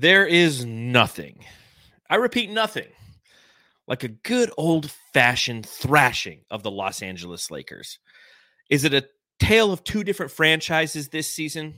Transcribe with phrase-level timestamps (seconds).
[0.00, 1.44] There is nothing,
[2.08, 2.88] I repeat, nothing,
[3.86, 7.98] like a good old fashioned thrashing of the Los Angeles Lakers.
[8.70, 9.06] Is it a
[9.38, 11.74] tale of two different franchises this season?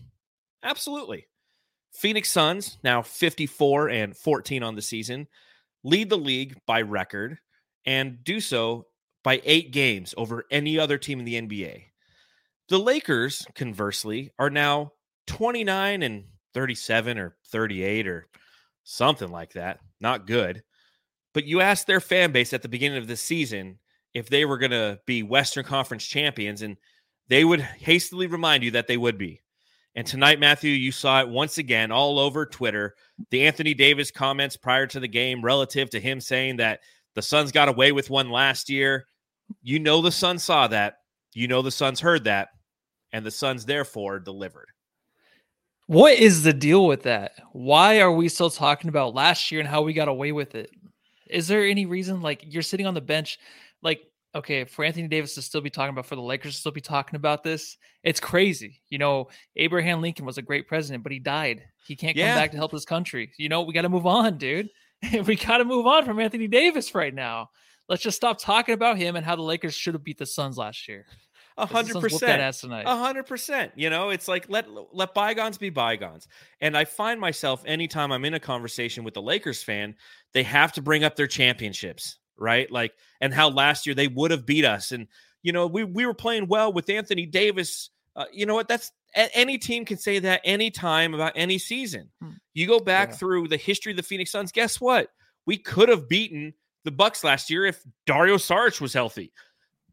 [0.62, 1.27] Absolutely.
[1.91, 5.27] Phoenix Suns, now 54 and 14 on the season,
[5.82, 7.38] lead the league by record
[7.84, 8.87] and do so
[9.24, 11.87] by eight games over any other team in the NBA.
[12.68, 14.93] The Lakers, conversely, are now
[15.27, 18.27] 29 and 37 or 38 or
[18.84, 19.80] something like that.
[20.01, 20.62] Not good.
[21.34, 23.79] But you asked their fan base at the beginning of the season
[24.15, 26.76] if they were going to be Western Conference champions, and
[27.29, 29.41] they would hastily remind you that they would be.
[29.95, 32.95] And tonight, Matthew, you saw it once again all over Twitter.
[33.30, 36.80] The Anthony Davis comments prior to the game relative to him saying that
[37.15, 39.07] the Suns got away with one last year.
[39.63, 40.96] You know, the Suns saw that.
[41.35, 42.48] You know, the Suns heard that.
[43.13, 44.69] And the Suns, therefore, delivered.
[45.93, 47.32] What is the deal with that?
[47.52, 50.71] Why are we still talking about last year and how we got away with it?
[51.29, 53.38] Is there any reason like you're sitting on the bench?
[53.82, 54.01] Like
[54.35, 56.80] okay, for Anthony Davis to still be talking about, for the Lakers to still be
[56.80, 58.80] talking about this, it's crazy.
[58.88, 61.63] You know, Abraham Lincoln was a great president, but he died.
[61.87, 62.32] He can't yeah.
[62.32, 63.30] come back to help his country.
[63.37, 64.70] You know, we got to move on, dude.
[65.26, 67.50] we got to move on from Anthony Davis right now.
[67.91, 70.56] Let's just stop talking about him and how the Lakers should have beat the Suns
[70.56, 71.04] last year.
[71.58, 72.41] A hundred percent.
[72.62, 73.72] A hundred percent.
[73.76, 76.28] You know, it's like let let bygones be bygones.
[76.60, 79.94] And I find myself anytime I'm in a conversation with the Lakers fan,
[80.32, 82.70] they have to bring up their championships right?
[82.70, 84.92] Like, and how last year they would have beat us.
[84.92, 85.06] And,
[85.42, 87.91] you know, we, we were playing well with Anthony Davis.
[88.16, 88.68] Uh, you know what?
[88.68, 92.10] That's any team can say that anytime about any season.
[92.20, 92.30] Hmm.
[92.54, 93.16] You go back yeah.
[93.16, 95.08] through the history of the Phoenix Suns, guess what?
[95.46, 96.54] We could have beaten
[96.84, 99.32] the Bucks last year if Dario Saric was healthy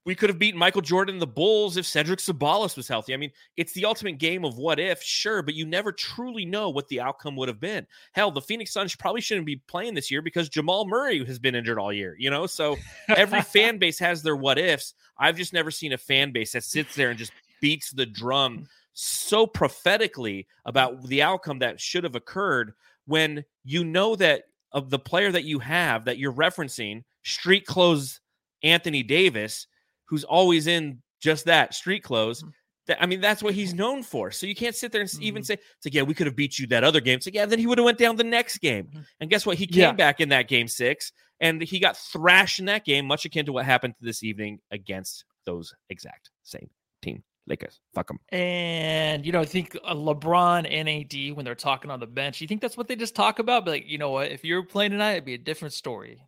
[0.05, 3.13] we could have beaten Michael Jordan and the Bulls if Cedric Ceballos was healthy.
[3.13, 6.69] I mean, it's the ultimate game of what if, sure, but you never truly know
[6.69, 7.85] what the outcome would have been.
[8.13, 11.55] Hell, the Phoenix Suns probably shouldn't be playing this year because Jamal Murray has been
[11.55, 12.45] injured all year, you know?
[12.47, 12.77] So
[13.09, 14.93] every fan base has their what ifs.
[15.17, 18.59] I've just never seen a fan base that sits there and just beats the drum
[18.59, 18.67] mm.
[18.93, 22.73] so prophetically about the outcome that should have occurred
[23.05, 28.21] when you know that of the player that you have that you're referencing, street clothes
[28.63, 29.67] Anthony Davis
[30.09, 32.43] who's always in just that street clothes.
[32.43, 32.51] Mm.
[32.87, 34.31] That, I mean, that's what he's known for.
[34.31, 35.23] So you can't sit there and mm-hmm.
[35.23, 37.35] even say, "It's like, yeah, we could have beat you that other game." It's like,
[37.35, 38.85] yeah, then he would have went down the next game.
[38.85, 39.01] Mm-hmm.
[39.19, 39.57] And guess what?
[39.57, 39.91] He came yeah.
[39.91, 43.53] back in that game six, and he got thrashed in that game, much akin to
[43.53, 46.69] what happened this evening against those exact same
[47.01, 47.23] team.
[47.47, 47.79] Lakers.
[47.95, 48.19] Fuck them.
[48.29, 52.41] And you know, I think uh, LeBron and AD when they're talking on the bench,
[52.41, 53.65] you think that's what they just talk about?
[53.65, 54.31] But like, you know what?
[54.31, 56.21] If you're playing tonight, it'd be a different story.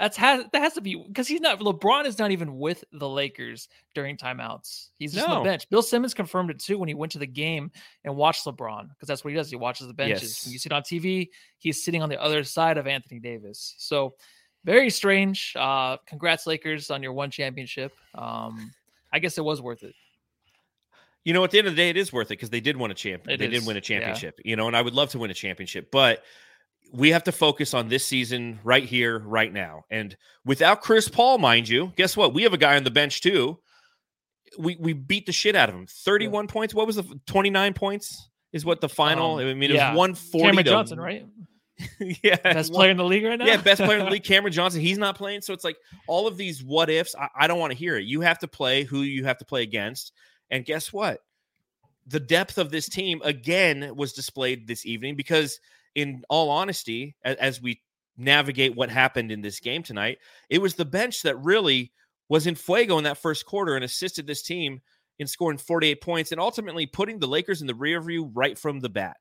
[0.00, 3.08] That's has that has to be because he's not LeBron is not even with the
[3.08, 4.88] Lakers during timeouts.
[4.98, 5.34] He's just no.
[5.34, 5.68] on the bench.
[5.68, 7.70] Bill Simmons confirmed it too when he went to the game
[8.04, 9.50] and watched LeBron because that's what he does.
[9.50, 10.22] He watches the benches.
[10.22, 10.44] Yes.
[10.46, 13.74] When you see it on TV, he's sitting on the other side of Anthony Davis.
[13.78, 14.14] So
[14.64, 15.54] very strange.
[15.56, 17.92] Uh, congrats Lakers on your one championship.
[18.14, 18.72] Um,
[19.12, 19.94] I guess it was worth it.
[21.24, 22.76] You know, at the end of the day, it is worth it because they did
[22.76, 23.28] win a champ.
[23.28, 23.60] It they is.
[23.60, 24.40] did win a championship.
[24.44, 24.50] Yeah.
[24.50, 26.24] You know, and I would love to win a championship, but
[26.92, 29.84] we have to focus on this season right here, right now.
[29.90, 32.34] And without Chris Paul, mind you, guess what?
[32.34, 33.58] We have a guy on the bench too.
[34.58, 35.86] We we beat the shit out of him.
[35.86, 36.52] 31 yeah.
[36.52, 36.74] points.
[36.74, 38.28] What was the 29 points?
[38.52, 39.36] Is what the final?
[39.36, 39.92] Um, I mean, it yeah.
[39.92, 40.44] was 140.
[40.46, 41.26] Cameron Johnson, right?
[42.22, 42.36] yeah.
[42.36, 43.46] Best player in the league right now?
[43.46, 44.24] Yeah, best player in the league.
[44.24, 44.82] Cameron Johnson.
[44.82, 45.40] He's not playing.
[45.40, 47.14] So it's like all of these what ifs.
[47.16, 48.04] I, I don't want to hear it.
[48.04, 50.12] You have to play who you have to play against.
[50.50, 51.20] And guess what?
[52.08, 55.58] The depth of this team again was displayed this evening because–
[55.94, 57.80] in all honesty, as, we
[58.16, 60.18] navigate what happened in this game tonight,
[60.50, 61.92] it was the bench that really
[62.28, 64.80] was in fuego in that first quarter and assisted this team
[65.18, 68.80] in scoring 48 points and ultimately putting the Lakers in the rear view right from
[68.80, 69.16] the bat.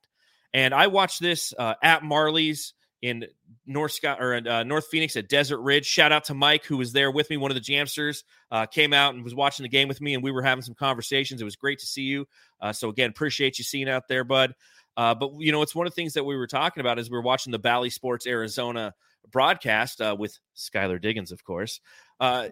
[0.54, 3.26] And I watched this uh, at Marley's in
[3.66, 5.86] North Scott or uh, North Phoenix at Desert Ridge.
[5.86, 7.38] Shout out to Mike who was there with me.
[7.38, 10.24] One of the Jamsters uh, came out and was watching the game with me, and
[10.24, 11.42] we were having some conversations.
[11.42, 12.28] It was great to see you.
[12.62, 14.54] Uh, so again, appreciate you seeing out there, bud.
[14.98, 17.10] Uh, but you know, it's one of the things that we were talking about as
[17.10, 18.94] we were watching the Bally Sports Arizona
[19.32, 21.80] broadcast uh, with Skylar Diggins, of course.
[22.20, 22.50] Uh,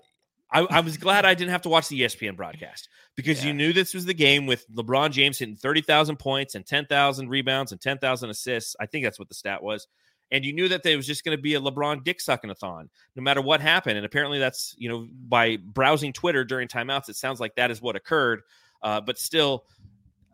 [0.51, 3.49] I, I, was glad I didn't have to watch the ESPN broadcast because yeah.
[3.49, 6.85] you knew this was the game with LeBron James hitting thirty thousand points and ten
[6.85, 8.75] thousand rebounds and ten thousand assists.
[8.79, 9.87] I think that's what the stat was.
[10.31, 12.55] and you knew that there was just going to be a LeBron dick sucking a
[12.55, 13.97] thon, no matter what happened.
[13.97, 17.81] And apparently, that's you know by browsing Twitter during timeouts, it sounds like that is
[17.81, 18.41] what occurred.
[18.81, 19.65] Uh, but still,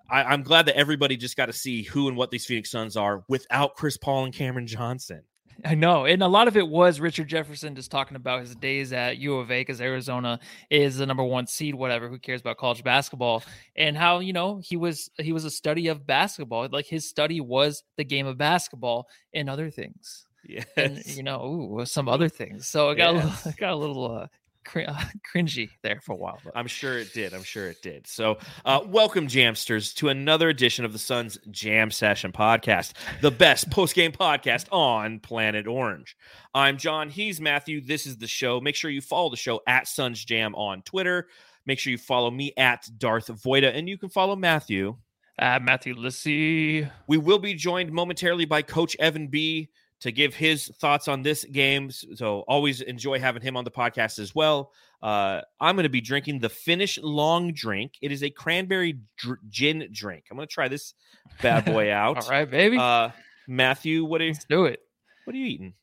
[0.10, 2.96] I, am glad that everybody just got to see who and what these Phoenix Suns
[2.96, 5.24] are without Chris Paul and Cameron Johnson.
[5.64, 6.06] I know.
[6.06, 9.38] And a lot of it was Richard Jefferson just talking about his days at U
[9.38, 12.10] of A because Arizona is the number one seed, whatever.
[12.10, 13.44] Who cares about college basketball?
[13.76, 16.68] And how, you know, he was he was a study of basketball.
[16.72, 20.26] Like his study was the game of basketball and other things.
[20.44, 20.64] Yeah.
[20.76, 21.46] And you know,
[21.80, 22.68] ooh, some other things.
[22.68, 23.24] So I got yes.
[23.24, 24.28] a little, I got a little uh,
[24.66, 24.82] cr-
[25.34, 26.40] cringy there for a while.
[26.44, 26.58] But.
[26.58, 27.34] I'm sure it did.
[27.34, 28.08] I'm sure it did.
[28.08, 33.70] So, uh, welcome, Jamsters, to another edition of the Suns Jam Session podcast, the best
[33.70, 36.16] post game podcast on planet Orange.
[36.54, 37.10] I'm John.
[37.10, 37.82] He's Matthew.
[37.82, 38.60] This is the show.
[38.60, 41.28] Make sure you follow the show at Suns Jam on Twitter.
[41.66, 44.98] Make sure you follow me at Darth Voida, and you can follow Matthew
[45.40, 46.88] at Matthew Lissy.
[47.08, 49.70] We will be joined momentarily by Coach Evan B
[50.02, 51.90] to give his thoughts on this game.
[51.92, 54.72] So always enjoy having him on the podcast as well.
[55.02, 57.94] Uh, I'm going to be drinking the Finnish Long Drink.
[58.02, 60.26] It is a cranberry dr- gin drink.
[60.30, 60.94] I'm going to try this
[61.42, 62.24] bad boy out.
[62.24, 62.78] All right, baby.
[62.78, 63.10] Uh,
[63.48, 64.32] Matthew, what are you?
[64.32, 64.80] Let's do it.
[65.26, 65.74] What are you eating?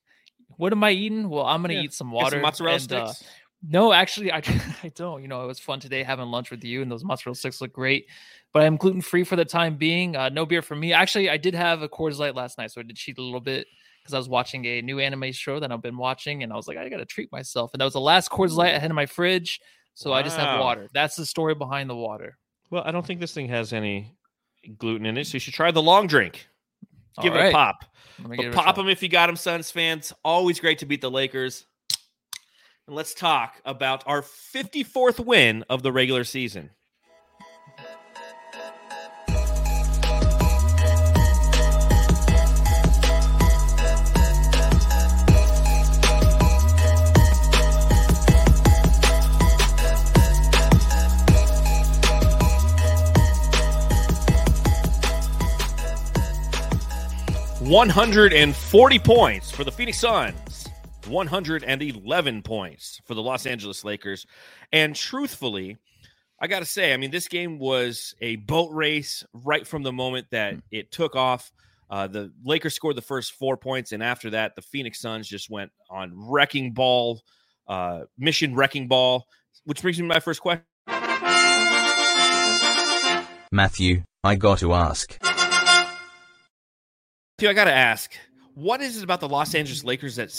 [0.56, 1.28] What am I eating?
[1.28, 1.82] Well, I'm going to yeah.
[1.82, 2.36] eat some water.
[2.36, 3.22] Some mozzarella and, uh, sticks.
[3.22, 3.32] Uh,
[3.68, 4.42] no, actually, I,
[4.82, 5.22] I don't.
[5.22, 7.72] You know, it was fun today having lunch with you, and those mozzarella sticks look
[7.72, 8.06] great.
[8.52, 10.16] But I'm gluten free for the time being.
[10.16, 10.92] Uh, no beer for me.
[10.92, 13.40] Actually, I did have a Coors Light last night, so I did cheat a little
[13.40, 13.66] bit
[14.02, 16.66] because I was watching a new anime show that I've been watching, and I was
[16.66, 17.72] like, I gotta treat myself.
[17.72, 18.96] And that was the last Coors Light I had in mm.
[18.96, 19.60] my fridge,
[19.94, 20.16] so wow.
[20.16, 20.88] I just have water.
[20.93, 22.38] That's the story behind the water.
[22.70, 24.16] Well, I don't think this thing has any
[24.78, 26.49] gluten in it, so you should try the long drink.
[27.20, 27.84] Give it a pop.
[28.19, 30.12] But pop them if you got them, Suns fans.
[30.25, 31.66] Always great to beat the Lakers.
[32.87, 36.70] And let's talk about our 54th win of the regular season.
[57.72, 60.69] 140 points for the Phoenix Suns,
[61.06, 64.26] 111 points for the Los Angeles Lakers.
[64.74, 65.78] And truthfully,
[66.38, 69.92] I got to say, I mean, this game was a boat race right from the
[69.92, 70.60] moment that hmm.
[70.70, 71.50] it took off.
[71.88, 75.48] Uh, the Lakers scored the first four points, and after that, the Phoenix Suns just
[75.48, 77.22] went on wrecking ball,
[77.69, 79.24] uh, mission wrecking ball,
[79.64, 80.62] which brings me to my first question.
[83.50, 85.19] Matthew, I got to ask.
[87.40, 88.12] I got to ask,
[88.55, 90.32] what is it about the Los Angeles Lakers that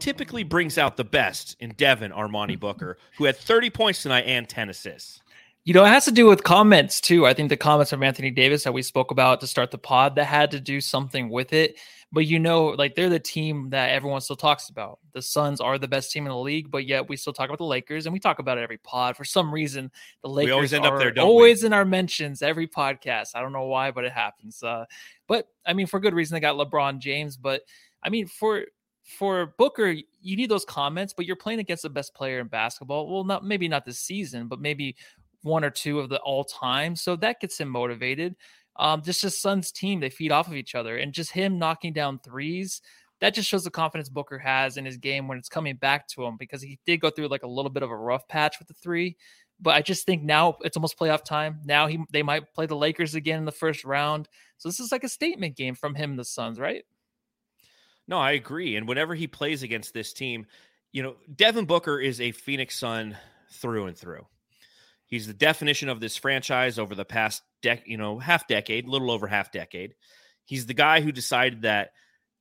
[0.00, 4.48] typically brings out the best in Devin Armani Booker, who had 30 points tonight and
[4.48, 5.22] 10 assists?
[5.64, 7.26] You know, it has to do with comments too.
[7.26, 10.16] I think the comments from Anthony Davis that we spoke about to start the pod
[10.16, 11.78] that had to do something with it.
[12.12, 14.98] But you know, like they're the team that everyone still talks about.
[15.12, 17.58] The Suns are the best team in the league, but yet we still talk about
[17.58, 19.16] the Lakers, and we talk about it every pod.
[19.16, 19.92] For some reason,
[20.22, 21.66] the Lakers we always end up there, always we?
[21.66, 23.36] in our mentions every podcast.
[23.36, 24.60] I don't know why, but it happens.
[24.60, 24.86] Uh,
[25.28, 27.36] but I mean, for good reason, they got LeBron James.
[27.36, 27.62] But
[28.02, 28.64] I mean, for
[29.04, 33.12] for Booker, you need those comments, but you're playing against the best player in basketball.
[33.12, 34.96] Well, not maybe not this season, but maybe
[35.42, 36.96] one or two of the all time.
[36.96, 38.36] So that gets him motivated.
[38.80, 41.92] Um, just his son's team, they feed off of each other, and just him knocking
[41.92, 42.80] down threes.
[43.20, 46.24] That just shows the confidence Booker has in his game when it's coming back to
[46.24, 48.68] him because he did go through like a little bit of a rough patch with
[48.68, 49.18] the three.
[49.60, 51.60] But I just think now it's almost playoff time.
[51.66, 54.26] Now he they might play the Lakers again in the first round.
[54.56, 56.84] So this is like a statement game from him the Suns, right?
[58.08, 58.76] No, I agree.
[58.76, 60.46] And whenever he plays against this team,
[60.90, 63.18] you know, Devin Booker is a Phoenix Sun
[63.50, 64.26] through and through.
[65.10, 69.10] He's the definition of this franchise over the past dec, you know, half decade, little
[69.10, 69.94] over half decade.
[70.44, 71.90] He's the guy who decided that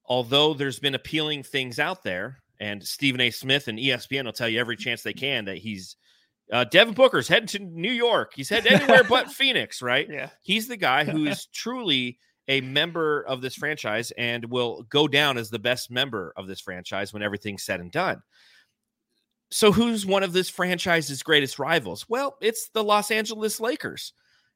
[0.06, 3.32] although there's been appealing things out there, and Stephen A.
[3.32, 5.96] Smith and ESPN will tell you every chance they can that he's
[6.52, 8.34] uh, Devin Booker's heading to New York.
[8.36, 10.08] He's headed anywhere but Phoenix, right?
[10.10, 10.30] Yeah.
[10.42, 15.38] He's the guy who is truly a member of this franchise and will go down
[15.38, 18.22] as the best member of this franchise when everything's said and done.
[19.52, 22.06] So, who's one of this franchise's greatest rivals?
[22.08, 24.14] Well, it's the Los Angeles Lakers.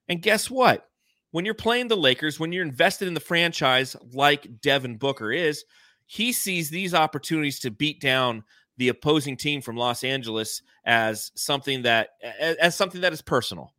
[0.08, 0.86] And guess what?
[1.32, 5.66] When you're playing the Lakers, when you're invested in the franchise like Devin Booker is,
[6.06, 8.44] he sees these opportunities to beat down
[8.78, 12.10] the opposing team from Los Angeles as something that
[12.40, 13.74] as something that is personal,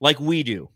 [0.00, 0.68] like we do.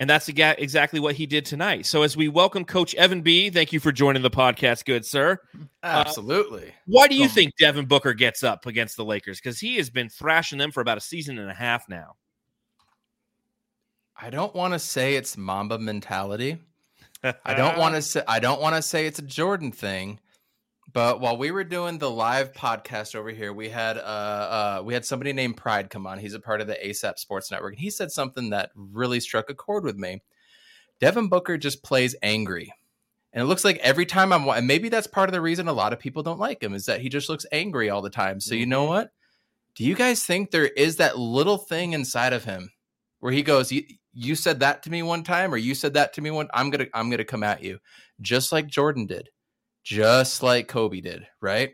[0.00, 1.84] And that's exactly what he did tonight.
[1.84, 5.38] So, as we welcome Coach Evan B., thank you for joining the podcast, good sir.
[5.82, 6.68] Absolutely.
[6.68, 9.40] Uh, why do you think Devin Booker gets up against the Lakers?
[9.40, 12.14] Because he has been thrashing them for about a season and a half now.
[14.20, 16.58] I don't want to say it's Mamba mentality.
[17.22, 20.20] I don't want to say I don't want to say it's a Jordan thing,
[20.90, 24.94] But while we were doing the live podcast over here, we had uh, uh we
[24.94, 26.18] had somebody named Pride come on.
[26.18, 29.50] He's a part of the ASAP Sports Network, and he said something that really struck
[29.50, 30.22] a chord with me.
[31.00, 32.72] Devin Booker just plays angry.
[33.32, 35.72] And it looks like every time I'm, and maybe that's part of the reason a
[35.72, 38.40] lot of people don't like him is that he just looks angry all the time.
[38.40, 38.60] So, mm-hmm.
[38.60, 38.94] you know mm-hmm.
[38.94, 39.10] what?
[39.74, 42.70] Do you guys think there is that little thing inside of him
[43.20, 46.14] where he goes, you, you said that to me one time, or you said that
[46.14, 47.78] to me one, I'm to, I'm going to come at you
[48.20, 49.28] just like Jordan did,
[49.88, 51.70] just like Kobe did, right?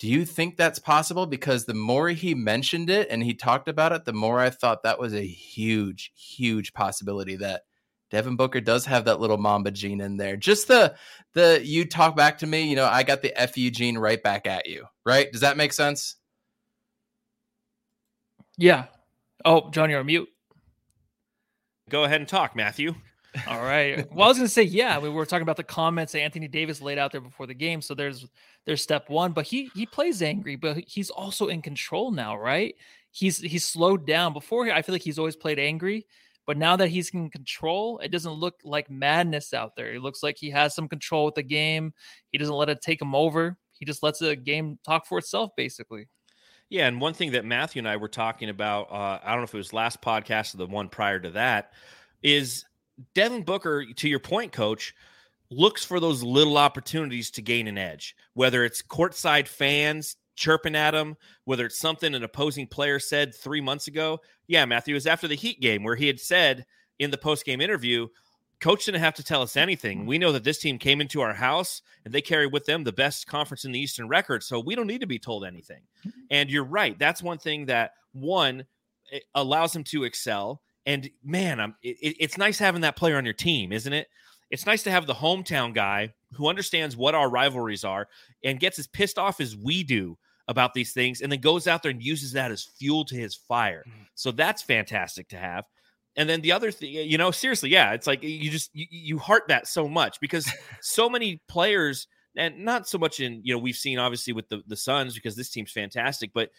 [0.00, 1.26] Do you think that's possible?
[1.26, 4.82] Because the more he mentioned it and he talked about it, the more I thought
[4.82, 7.62] that was a huge, huge possibility that
[8.10, 10.36] Devin Booker does have that little Mamba gene in there.
[10.36, 10.96] Just the
[11.34, 14.44] the you talk back to me, you know, I got the FU gene right back
[14.44, 14.86] at you.
[15.06, 15.30] Right?
[15.30, 16.16] Does that make sense?
[18.58, 18.86] Yeah.
[19.44, 20.28] Oh, John, you're on mute.
[21.88, 22.96] Go ahead and talk, Matthew.
[23.46, 24.06] All right.
[24.12, 26.48] Well, I was going to say, yeah, we were talking about the comments that Anthony
[26.48, 27.80] Davis laid out there before the game.
[27.80, 28.26] So there's
[28.66, 32.74] there's step one, but he he plays angry, but he's also in control now, right?
[33.10, 34.32] He's he's slowed down.
[34.32, 36.06] Before I feel like he's always played angry,
[36.46, 39.94] but now that he's in control, it doesn't look like madness out there.
[39.94, 41.94] It looks like he has some control with the game.
[42.30, 43.56] He doesn't let it take him over.
[43.72, 46.08] He just lets the game talk for itself, basically.
[46.68, 49.44] Yeah, and one thing that Matthew and I were talking about, uh, I don't know
[49.44, 51.72] if it was last podcast or the one prior to that,
[52.22, 52.64] is
[53.14, 54.94] Devin Booker, to your point, coach,
[55.50, 60.94] looks for those little opportunities to gain an edge, whether it's courtside fans chirping at
[60.94, 64.20] him, whether it's something an opposing player said three months ago.
[64.46, 66.64] Yeah, Matthew, was after the Heat game where he had said
[66.98, 68.08] in the post game interview,
[68.62, 69.98] Coach didn't have to tell us anything.
[69.98, 70.06] Mm-hmm.
[70.06, 72.92] We know that this team came into our house and they carry with them the
[72.92, 74.44] best conference in the Eastern record.
[74.44, 75.82] So we don't need to be told anything.
[76.06, 76.20] Mm-hmm.
[76.30, 76.96] And you're right.
[76.96, 78.64] That's one thing that, one,
[79.34, 80.62] allows him to excel.
[80.86, 84.08] And man, it, it's nice having that player on your team, isn't it?
[84.50, 88.08] It's nice to have the hometown guy who understands what our rivalries are
[88.44, 91.82] and gets as pissed off as we do about these things and then goes out
[91.82, 93.84] there and uses that as fuel to his fire.
[93.88, 94.06] Mm.
[94.14, 95.64] So that's fantastic to have.
[96.16, 99.18] And then the other thing, you know, seriously, yeah, it's like you just you, you
[99.18, 100.50] heart that so much because
[100.82, 104.62] so many players and not so much in, you know, we've seen obviously with the
[104.66, 106.50] the Suns because this team's fantastic, but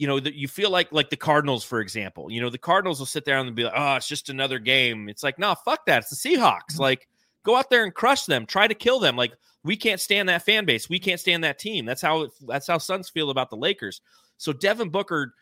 [0.00, 2.32] you know, that you feel like like the Cardinals, for example.
[2.32, 5.10] You know, the Cardinals will sit there and be like, "Oh, it's just another game."
[5.10, 5.98] It's like, no, fuck that.
[5.98, 6.72] It's the Seahawks.
[6.72, 6.80] Mm-hmm.
[6.80, 7.06] Like,
[7.42, 8.46] go out there and crush them.
[8.46, 9.14] Try to kill them.
[9.14, 10.88] Like, we can't stand that fan base.
[10.88, 11.84] We can't stand that team.
[11.84, 14.00] That's how that's how Suns feel about the Lakers.
[14.38, 15.34] So Devin Booker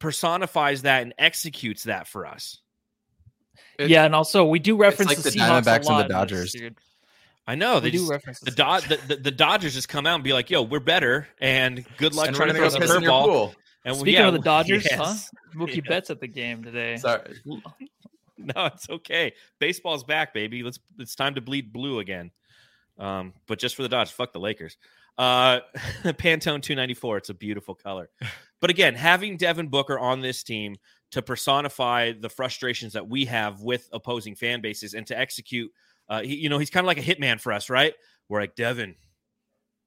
[0.00, 2.58] personifies that and executes that for us.
[3.78, 6.54] It, yeah, and also we do reference like the, the Diamondbacks and the Dodgers.
[7.46, 10.16] I know they do just, reference the, Do- the, the, the Dodgers just come out
[10.16, 13.54] and be like, "Yo, we're better," and good luck trying to throw the curveball.
[13.88, 14.98] And Speaking yeah, of the Dodgers, yes.
[14.98, 15.38] huh?
[15.56, 15.88] Mookie yeah.
[15.88, 16.98] Betts at the game today.
[16.98, 17.36] Sorry.
[17.46, 19.32] no, it's okay.
[19.58, 20.62] Baseball's back, baby.
[20.62, 22.30] Let's it's time to bleed blue again.
[22.98, 24.76] Um, but just for the Dodgers, fuck the Lakers.
[25.16, 25.60] Uh,
[26.04, 27.16] Pantone 294.
[27.16, 28.10] It's a beautiful color.
[28.60, 30.76] But again, having Devin Booker on this team
[31.12, 35.72] to personify the frustrations that we have with opposing fan bases and to execute,
[36.10, 37.94] uh, he, you know, he's kind of like a hitman for us, right?
[38.28, 38.96] We're like, Devin,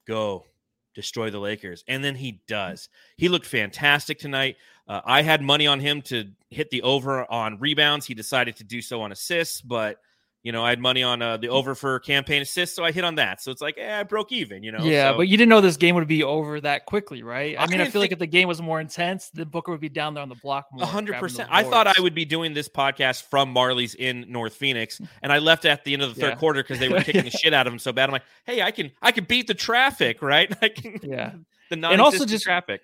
[0.08, 0.46] go
[0.94, 1.84] destroy the Lakers.
[1.88, 2.90] And then he does.
[3.18, 4.58] He looked fantastic tonight.
[4.88, 8.06] Uh, I had money on him to hit the over on rebounds.
[8.06, 9.98] He decided to do so on assists, but
[10.44, 12.92] you know, I had money on uh, the over for Cam Payne assists, so I
[12.92, 13.42] hit on that.
[13.42, 14.84] So it's like, eh, I broke even, you know.
[14.84, 17.56] Yeah, so, but you didn't know this game would be over that quickly, right?
[17.58, 19.72] I, I mean, I feel think, like if the game was more intense, the Booker
[19.72, 20.86] would be down there on the block more.
[20.86, 21.50] hundred percent.
[21.52, 25.38] I thought I would be doing this podcast from Marley's in North Phoenix, and I
[25.38, 26.36] left at the end of the third yeah.
[26.36, 28.06] quarter because they were kicking the shit out of him so bad.
[28.06, 30.52] I'm like, hey, I can, I can beat the traffic, right?
[30.62, 31.34] I can, yeah.
[31.70, 32.82] The and also just traffic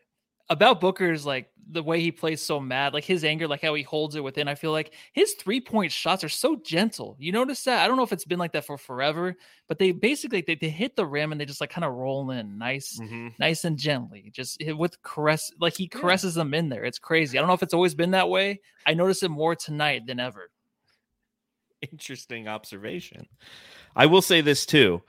[0.50, 3.84] about Booker's like the way he plays so mad, like his anger, like how he
[3.84, 4.48] holds it within.
[4.48, 7.18] I feel like his three point shots are so gentle.
[7.20, 7.84] You notice that?
[7.84, 9.36] I don't know if it's been like that for forever,
[9.68, 12.32] but they basically they, they hit the rim and they just like kind of roll
[12.32, 13.30] in nice, mm-hmm.
[13.40, 15.52] nice and gently, just with caress.
[15.60, 16.44] Like he caresses yeah.
[16.44, 16.86] them in there.
[16.86, 17.38] It's crazy.
[17.38, 18.62] I don't know if it's always been that way.
[18.86, 20.50] I notice it more tonight than ever.
[21.92, 23.28] Interesting observation.
[23.96, 25.02] I will say this too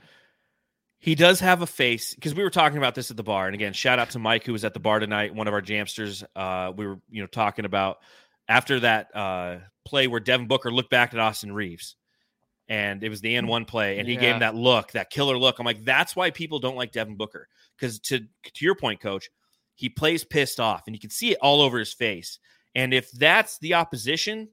[1.00, 3.46] he does have a face because we were talking about this at the bar.
[3.46, 5.62] And again, shout out to Mike who was at the bar tonight, one of our
[5.62, 6.24] jamsters.
[6.34, 7.98] Uh, we were, you know, talking about
[8.48, 11.94] after that uh, play where Devin Booker looked back at Austin Reaves,
[12.68, 14.20] And it was the N1 play, and he yeah.
[14.20, 15.58] gave him that look, that killer look.
[15.58, 17.48] I'm like, that's why people don't like Devin Booker.
[17.78, 19.30] Because to to your point, coach,
[19.76, 22.40] he plays pissed off, and you can see it all over his face.
[22.74, 24.48] And if that's the opposition,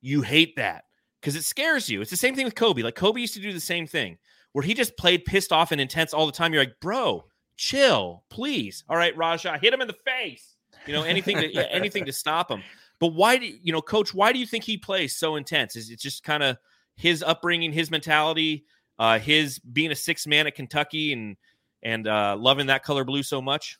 [0.00, 0.84] you hate that
[1.20, 2.00] because it scares you.
[2.00, 2.82] It's the same thing with Kobe.
[2.82, 4.16] Like Kobe used to do the same thing
[4.52, 6.52] where he just played pissed off and intense all the time.
[6.52, 7.24] You're like, bro,
[7.56, 8.84] chill, please.
[8.88, 10.56] All right, Raja, hit him in the face.
[10.86, 12.62] You know, anything to anything to stop him.
[12.98, 14.14] But why do you know, Coach?
[14.14, 15.76] Why do you think he plays so intense?
[15.76, 16.56] Is it just kind of
[16.96, 18.64] his upbringing, his mentality,
[18.98, 21.36] uh, his being a six man at Kentucky, and
[21.82, 23.78] and uh, loving that color blue so much.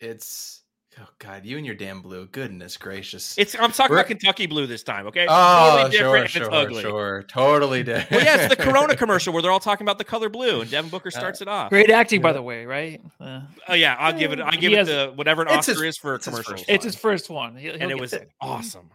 [0.00, 0.62] It's
[1.00, 2.26] oh god, you and your damn blue.
[2.26, 3.36] Goodness gracious!
[3.38, 5.06] It's I'm talking We're, about Kentucky blue this time.
[5.06, 8.10] Okay, oh totally different sure, sure, sure, totally different.
[8.10, 10.70] well, yeah, it's the Corona commercial where they're all talking about the color blue, and
[10.70, 11.70] Devin Booker uh, starts uh, it off.
[11.70, 13.00] Great acting, by the way, right?
[13.20, 14.40] Uh, oh yeah, I'll give it.
[14.40, 16.64] I give it the whatever an Oscar his, is for commercials.
[16.68, 18.30] It's his first one, he'll, he'll and it was it.
[18.40, 18.90] awesome.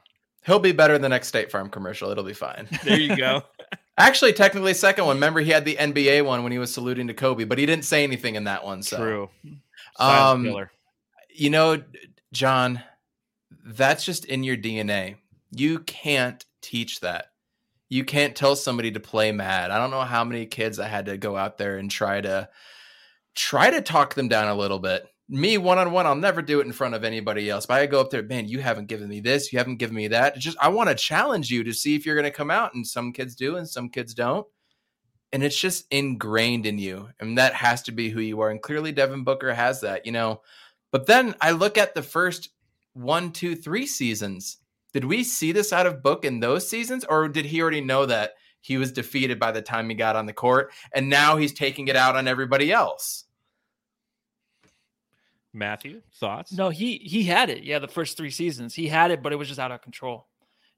[0.45, 2.09] He'll be better than the next State Farm commercial.
[2.09, 2.67] It'll be fine.
[2.83, 3.43] There you go.
[3.97, 5.17] Actually, technically, second one.
[5.17, 7.85] Remember, he had the NBA one when he was saluting to Kobe, but he didn't
[7.85, 8.81] say anything in that one.
[8.81, 8.97] So.
[8.97, 9.29] True.
[9.99, 10.71] um, killer.
[11.33, 11.83] You know,
[12.31, 12.81] John,
[13.65, 15.17] that's just in your DNA.
[15.51, 17.27] You can't teach that.
[17.89, 19.71] You can't tell somebody to play mad.
[19.71, 22.49] I don't know how many kids I had to go out there and try to
[23.35, 26.59] try to talk them down a little bit me one on one, I'll never do
[26.59, 27.65] it in front of anybody else.
[27.65, 30.07] But I go up there, man, you haven't given me this, you haven't given me
[30.09, 30.35] that.
[30.35, 32.73] It's just I want to challenge you to see if you're going to come out,
[32.73, 34.45] and some kids do, and some kids don't.
[35.31, 38.51] And it's just ingrained in you, and that has to be who you are.
[38.51, 40.41] And clearly, Devin Booker has that, you know.
[40.93, 42.49] But then I look at the first
[42.93, 44.57] one, two, three seasons.
[44.93, 48.05] Did we see this out of Book in those seasons, or did he already know
[48.05, 51.51] that he was defeated by the time he got on the court, and now he's
[51.51, 53.25] taking it out on everybody else?
[55.51, 56.53] Matthew, thoughts?
[56.53, 57.63] No, he he had it.
[57.63, 60.27] Yeah, the first three seasons he had it, but it was just out of control.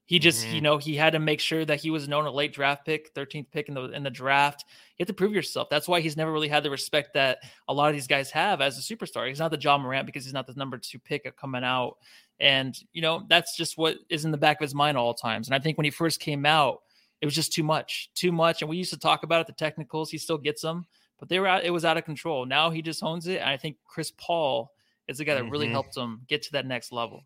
[0.06, 0.54] He just, mm-hmm.
[0.54, 3.12] you know, he had to make sure that he was known a late draft pick,
[3.14, 4.64] 13th pick in the in the draft.
[4.96, 5.68] You have to prove yourself.
[5.68, 8.60] That's why he's never really had the respect that a lot of these guys have
[8.60, 9.28] as a superstar.
[9.28, 11.96] He's not the Ja Morant because he's not the number two pick coming out.
[12.38, 15.48] And, you know, that's just what is in the back of his mind all times.
[15.48, 16.82] And I think when he first came out,
[17.20, 18.62] it was just too much, too much.
[18.62, 20.86] And we used to talk about it, the technicals, he still gets them
[21.18, 22.46] but they were out, it was out of control.
[22.46, 23.40] Now he just owns it.
[23.40, 24.72] And I think Chris Paul
[25.08, 25.50] is the guy that mm-hmm.
[25.50, 27.24] really helped him get to that next level.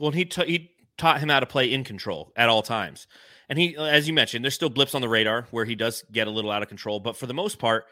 [0.00, 3.06] Well, he t- he taught him how to play in control at all times.
[3.48, 6.26] And he, as you mentioned, there's still blips on the radar where he does get
[6.26, 6.98] a little out of control.
[7.00, 7.84] But for the most part,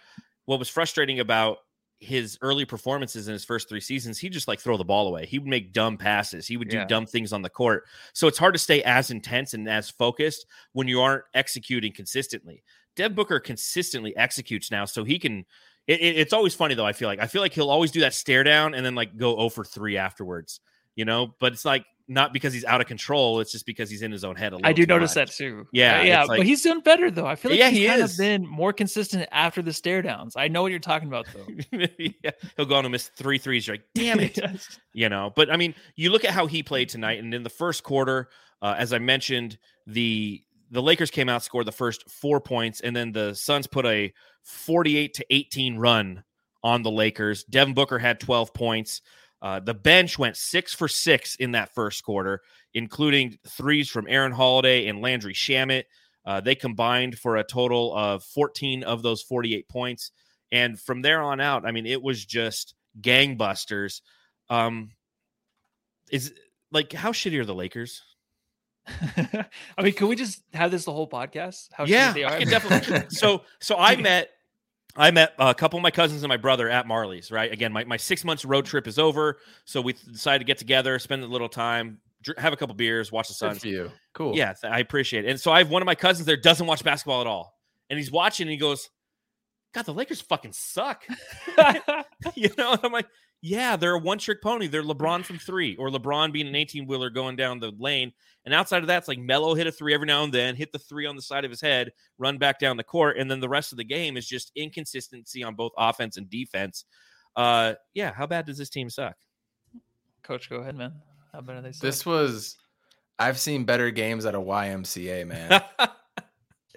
[0.47, 1.59] what was frustrating about
[2.01, 5.27] his early performances in his first three seasons, he just like throw the ball away.
[5.27, 6.47] He would make dumb passes.
[6.47, 6.85] He would do yeah.
[6.85, 7.85] dumb things on the court.
[8.13, 12.63] So it's hard to stay as intense and as focused when you aren't executing consistently.
[12.97, 15.45] Dev Booker consistently executes now, so he can.
[15.87, 16.87] It, it, it's always funny though.
[16.87, 19.17] I feel like I feel like he'll always do that stare down and then like
[19.17, 20.61] go oh over three afterwards.
[20.95, 23.41] You know, but it's like not because he's out of control.
[23.41, 24.53] It's just because he's in his own head.
[24.53, 24.69] A little.
[24.69, 25.29] I do notice much.
[25.29, 25.67] that too.
[25.73, 27.27] Yeah, uh, yeah, like, but he's doing better though.
[27.27, 28.13] I feel like yeah, he's he kind is.
[28.13, 30.37] of been more consistent after the stare downs.
[30.37, 31.47] I know what you're talking about though.
[31.99, 33.67] yeah, he'll go on and miss three threes.
[33.67, 34.79] You're like, damn it, yes.
[34.93, 35.33] you know.
[35.35, 38.29] But I mean, you look at how he played tonight, and in the first quarter,
[38.61, 42.95] uh, as I mentioned, the the Lakers came out, scored the first four points, and
[42.95, 44.13] then the Suns put a
[44.43, 46.25] 48 to 18 run
[46.63, 47.45] on the Lakers.
[47.45, 49.03] Devin Booker had 12 points.
[49.45, 52.41] Uh, the bench went six for six in that first quarter,
[52.73, 55.85] including threes from Aaron Holiday and Landry Shamet.
[56.25, 60.13] Uh, they combined for a total of 14 of those 48 points.
[60.51, 64.01] And from there on out, I mean, it was just gangbusters.
[64.49, 64.93] Um,
[66.11, 66.33] is
[66.73, 68.01] like, how shitty are the Lakers?
[68.89, 71.69] I mean, can we just have this the whole podcast?
[71.71, 72.33] How yeah, they are?
[72.33, 73.05] I can definitely.
[73.11, 74.31] so, so I met,
[74.97, 77.31] I met a couple of my cousins and my brother at Marley's.
[77.31, 80.59] Right, again, my my six months road trip is over, so we decided to get
[80.59, 81.99] together, spend a little time,
[82.39, 83.59] have a couple beers, watch the sun.
[83.63, 84.37] you, cool.
[84.37, 85.31] Yeah, I appreciate it.
[85.31, 87.55] And so I have one of my cousins there doesn't watch basketball at all,
[87.91, 88.91] and he's watching, and he goes,
[89.73, 91.05] "God, the Lakers fucking suck."
[92.35, 93.07] you know, I'm like,
[93.47, 94.69] yeah, they're a one trick pony.
[94.69, 98.11] They're LeBron from three, or LeBron being an 18 wheeler going down the lane.
[98.47, 100.73] And outside of that, it's like Melo hit a three every now and then, hit
[100.73, 103.19] the three on the side of his head, run back down the court.
[103.19, 106.87] And then the rest of the game is just inconsistency on both offense and defense.
[107.37, 109.17] Uh, yeah, how bad does this team suck?
[110.23, 110.95] Coach, go ahead, man.
[111.31, 111.73] How bad are they?
[111.73, 111.83] Suck?
[111.83, 112.57] This was,
[113.19, 115.63] I've seen better games at a YMCA, man.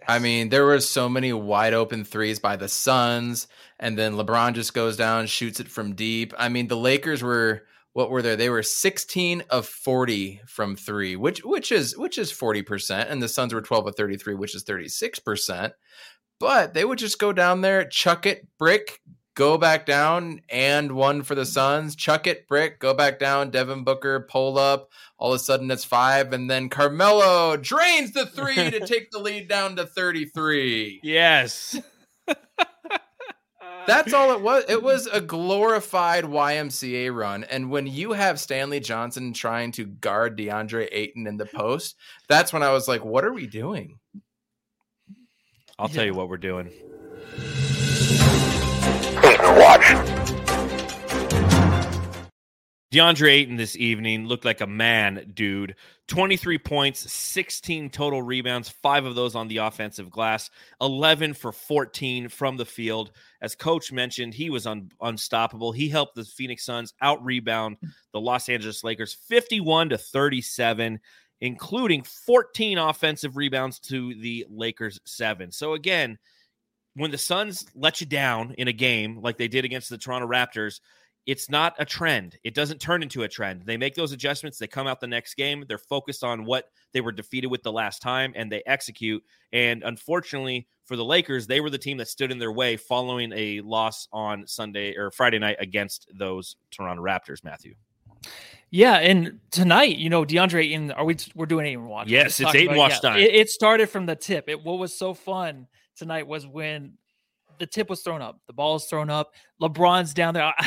[0.07, 3.47] I mean, there were so many wide open threes by the Suns,
[3.79, 6.33] and then LeBron just goes down, shoots it from deep.
[6.37, 8.35] I mean, the Lakers were what were there?
[8.35, 13.27] They were 16 of 40 from three, which which is which is 40%, and the
[13.27, 15.71] Suns were 12 of 33, which is 36%.
[16.39, 19.01] But they would just go down there, chuck it, brick,
[19.37, 21.95] go back down and one for the Suns.
[21.95, 23.51] Chuck it, Brick, go back down.
[23.51, 24.89] Devin Booker, pull up.
[25.19, 26.33] All of a sudden it's five.
[26.33, 31.01] And then Carmelo drains the three to take the lead down to 33.
[31.03, 31.79] Yes.
[33.85, 34.65] That's all it was.
[34.67, 37.43] It was a glorified YMCA run.
[37.45, 41.95] And when you have Stanley Johnson trying to guard DeAndre Ayton in the post,
[42.27, 43.99] that's when I was like, what are we doing?
[45.79, 45.95] I'll yeah.
[45.95, 46.69] tell you what we're doing
[52.91, 55.75] DeAndre Ayton this evening looked like a man, dude.
[56.07, 62.29] 23 points, 16 total rebounds, five of those on the offensive glass, 11 for 14
[62.29, 63.11] from the field.
[63.41, 65.73] As coach mentioned, he was un- unstoppable.
[65.73, 67.75] He helped the Phoenix Suns out rebound
[68.13, 70.97] the Los Angeles Lakers 51 to 37,
[71.41, 75.51] including 14 offensive rebounds to the Lakers 7.
[75.51, 76.17] So again,
[76.95, 80.25] when the Suns let you down in a game like they did against the Toronto
[80.25, 80.79] Raptors,
[81.27, 82.39] it's not a trend.
[82.45, 83.63] It doesn't turn into a trend.
[83.65, 84.57] They make those adjustments.
[84.57, 85.65] They come out the next game.
[85.67, 89.21] They're focused on what they were defeated with the last time and they execute.
[89.51, 93.33] And unfortunately for the Lakers, they were the team that stood in their way following
[93.35, 97.75] a loss on Sunday or Friday night against those Toronto Raptors, Matthew.
[98.69, 102.07] Yeah, and tonight, you know, DeAndre Ayton, are we we're doing Ayton watch?
[102.07, 103.19] Yes, it's Ayton watch yeah, time.
[103.19, 104.49] It, it, started from the tip.
[104.49, 106.93] It what was so fun tonight was when
[107.59, 110.53] the tip was thrown up, the ball is thrown up, LeBron's down there.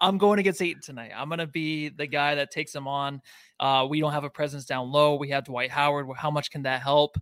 [0.00, 1.12] I'm going against Ayton tonight.
[1.16, 3.22] I'm going to be the guy that takes him on.
[3.60, 5.14] Uh, we don't have a presence down low.
[5.16, 6.06] We have Dwight Howard.
[6.16, 7.16] How much can that help?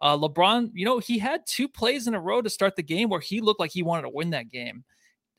[0.00, 3.08] Uh, LeBron, you know, he had two plays in a row to start the game
[3.08, 4.84] where he looked like he wanted to win that game.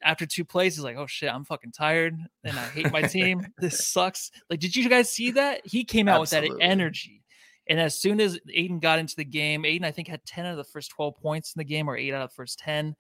[0.02, 3.45] After two plays, he's like, "Oh shit, I'm fucking tired and I hate my team.
[3.58, 5.62] this sucks." Like, did you guys see that?
[5.65, 6.52] He came out Absolutely.
[6.52, 7.19] with that energy.
[7.67, 10.52] And as soon as Ayton got into the game, Ayton, I think, had 10 out
[10.52, 12.95] of the first 12 points in the game or eight out of the first 10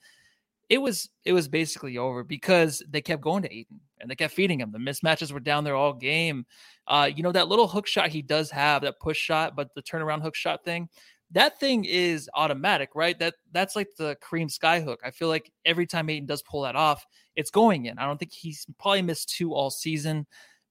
[0.69, 4.33] it was it was basically over because they kept going to Ayton and they kept
[4.33, 4.71] feeding him.
[4.71, 6.45] The mismatches were down there all game.
[6.87, 9.81] Uh, you know that little hook shot he does have, that push shot, but the
[9.81, 10.87] turnaround hook shot thing,
[11.31, 13.17] that thing is automatic, right?
[13.17, 14.99] That that's like the Kareem sky hook.
[15.03, 17.05] I feel like every time Ayton does pull that off,
[17.35, 17.97] it's going in.
[17.97, 20.27] I don't think he's probably missed two all season,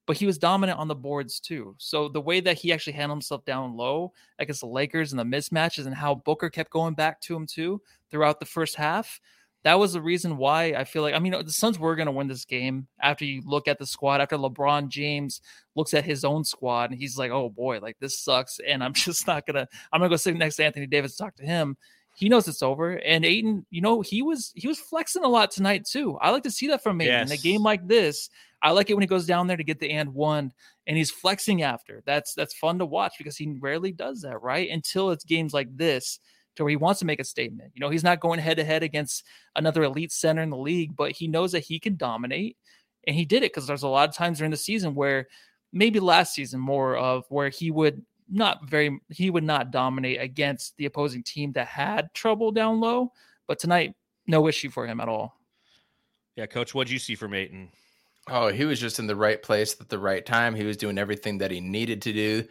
[0.07, 1.75] but he was dominant on the boards too.
[1.77, 5.37] So the way that he actually handled himself down low against the Lakers and the
[5.37, 9.19] mismatches and how Booker kept going back to him too throughout the first half
[9.63, 12.11] that was the reason why I feel like I mean the Suns were going to
[12.11, 15.41] win this game after you look at the squad after LeBron James
[15.75, 18.93] looks at his own squad and he's like oh boy like this sucks and I'm
[18.93, 21.45] just not going to I'm going to go sit next to Anthony Davis talk to
[21.45, 21.77] him.
[22.15, 25.51] He knows it's over and Ayton you know he was he was flexing a lot
[25.51, 26.17] tonight too.
[26.21, 27.13] I like to see that from Ayton.
[27.13, 27.31] Yes.
[27.31, 28.29] in a game like this
[28.61, 30.51] I like it when he goes down there to get the and one
[30.87, 32.01] and he's flexing after.
[32.05, 34.69] That's that's fun to watch because he rarely does that right?
[34.69, 36.19] Until it's games like this
[36.59, 37.71] to where he wants to make a statement.
[37.73, 39.23] You know, he's not going head to head against
[39.55, 42.57] another elite center in the league, but he knows that he can dominate.
[43.07, 45.27] And he did it because there's a lot of times during the season where
[45.71, 50.75] maybe last season more of where he would not very he would not dominate against
[50.75, 53.13] the opposing team that had trouble down low.
[53.47, 53.95] But tonight,
[54.27, 55.39] no issue for him at all.
[56.35, 57.69] Yeah, coach, what'd you see from Ayton?
[58.29, 60.55] Oh, he was just in the right place at the right time.
[60.55, 62.43] He was doing everything that he needed to do.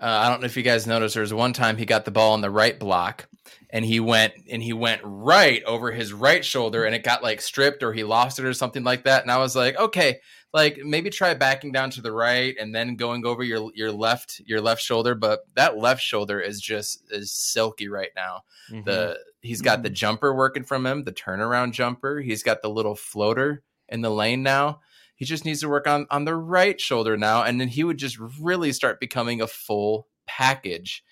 [0.00, 1.14] Uh, I don't know if you guys noticed.
[1.14, 3.28] There was one time he got the ball on the right block,
[3.70, 7.40] and he went and he went right over his right shoulder, and it got like
[7.40, 9.22] stripped or he lost it or something like that.
[9.22, 10.20] And I was like, okay,
[10.52, 14.40] like maybe try backing down to the right and then going over your your left
[14.44, 15.14] your left shoulder.
[15.14, 18.40] But that left shoulder is just is silky right now.
[18.70, 18.84] Mm-hmm.
[18.84, 19.84] The he's got mm-hmm.
[19.84, 22.20] the jumper working from him, the turnaround jumper.
[22.20, 24.80] He's got the little floater in the lane now
[25.14, 27.98] he just needs to work on on the right shoulder now, and then he would
[27.98, 31.02] just really start becoming a full package.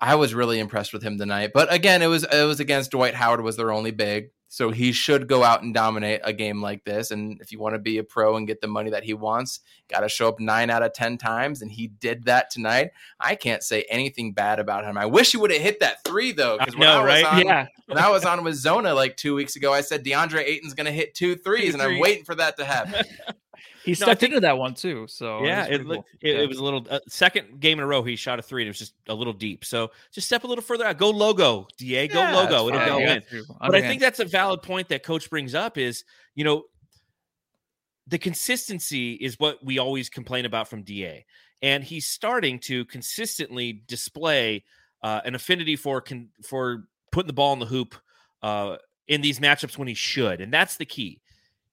[0.00, 3.14] I was really impressed with him tonight, but again, it was it was against Dwight
[3.14, 6.84] Howard was their only big, so he should go out and dominate a game like
[6.84, 7.10] this.
[7.10, 9.60] And if you want to be a pro and get the money that he wants,
[9.88, 12.90] got to show up nine out of ten times, and he did that tonight.
[13.20, 14.96] I can't say anything bad about him.
[14.96, 17.24] I wish he would have hit that three though, because when, I was right?
[17.24, 17.66] on, yeah.
[17.86, 20.86] when I was on with Zona like two weeks ago, I said DeAndre Ayton's going
[20.86, 23.04] to hit two threes, two and I'm waiting for that to happen.
[23.84, 25.06] he stepped no, into that one too.
[25.08, 26.04] So yeah, it, cool.
[26.20, 28.02] it, it, was a little uh, second game in a row.
[28.02, 29.64] He shot a three, and it was just a little deep.
[29.64, 30.98] So just step a little further out.
[30.98, 32.08] Go logo, Da.
[32.08, 32.68] Go yeah, logo.
[32.68, 33.22] It'll go in.
[33.60, 35.78] But I think that's a valid point that Coach brings up.
[35.78, 36.64] Is you know
[38.06, 41.24] the consistency is what we always complain about from Da,
[41.62, 44.64] and he's starting to consistently display
[45.02, 47.94] uh, an affinity for con- for putting the ball in the hoop
[48.42, 51.20] uh, in these matchups when he should, and that's the key.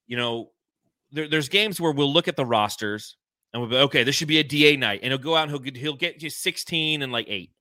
[0.07, 0.51] You know,
[1.15, 3.17] there, there's games where we'll look at the rosters
[3.53, 4.03] and we'll be okay.
[4.03, 6.29] This should be a Da night, and he'll go out and he'll he'll get you
[6.29, 7.51] 16 and like eight.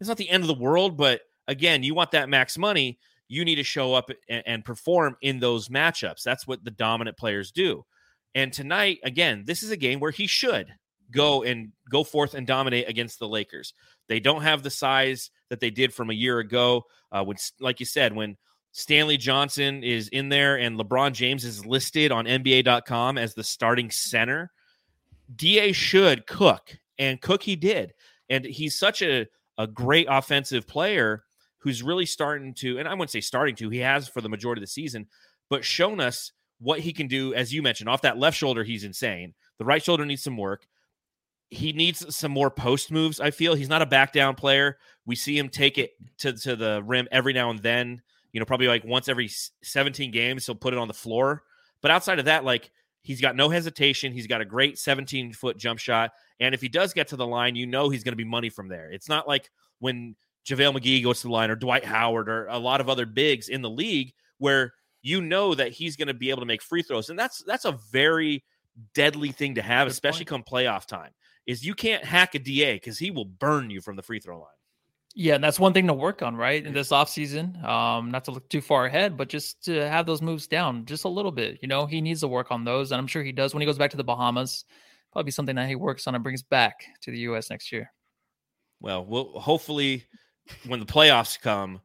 [0.00, 2.98] It's not the end of the world, but again, you want that max money.
[3.28, 6.22] You need to show up and, and perform in those matchups.
[6.22, 7.84] That's what the dominant players do.
[8.34, 10.66] And tonight, again, this is a game where he should
[11.10, 13.72] go and go forth and dominate against the Lakers.
[14.08, 16.84] They don't have the size that they did from a year ago.
[17.10, 18.36] Uh, when, like you said, when
[18.76, 23.90] Stanley Johnson is in there and LeBron James is listed on NBA.com as the starting
[23.90, 24.52] center.
[25.34, 27.94] DA should cook, and cook he did.
[28.28, 31.24] And he's such a, a great offensive player
[31.56, 34.60] who's really starting to, and I wouldn't say starting to, he has for the majority
[34.60, 35.06] of the season,
[35.48, 38.84] but shown us what he can do, as you mentioned, off that left shoulder, he's
[38.84, 39.32] insane.
[39.56, 40.66] The right shoulder needs some work.
[41.48, 43.20] He needs some more post moves.
[43.20, 44.76] I feel he's not a back down player.
[45.06, 48.02] We see him take it to, to the rim every now and then.
[48.36, 49.30] You know, probably like once every
[49.62, 51.42] 17 games, he'll put it on the floor.
[51.80, 52.70] But outside of that, like
[53.00, 54.12] he's got no hesitation.
[54.12, 56.10] He's got a great 17 foot jump shot.
[56.38, 58.50] And if he does get to the line, you know he's going to be money
[58.50, 58.90] from there.
[58.90, 62.58] It's not like when JaVale McGee goes to the line or Dwight Howard or a
[62.58, 66.28] lot of other bigs in the league where you know that he's going to be
[66.28, 67.08] able to make free throws.
[67.08, 68.44] And that's that's a very
[68.92, 70.44] deadly thing to have, Good especially point.
[70.46, 71.12] come playoff time.
[71.46, 74.40] Is you can't hack a DA because he will burn you from the free throw
[74.40, 74.50] line.
[75.18, 76.64] Yeah, and that's one thing to work on, right?
[76.64, 77.64] In this offseason.
[77.64, 81.04] Um, not to look too far ahead, but just to have those moves down just
[81.04, 81.58] a little bit.
[81.62, 82.92] You know, he needs to work on those.
[82.92, 84.66] And I'm sure he does when he goes back to the Bahamas.
[85.14, 87.90] Probably something that he works on and brings back to the US next year.
[88.80, 90.04] Well, we'll hopefully
[90.66, 91.80] when the playoffs come,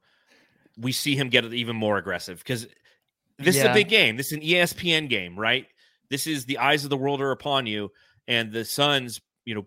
[0.77, 2.67] we see him get even more aggressive because
[3.37, 3.63] this yeah.
[3.63, 4.17] is a big game.
[4.17, 5.67] This is an ESPN game, right?
[6.09, 7.91] This is the eyes of the world are upon you,
[8.27, 9.65] and the Suns, you know,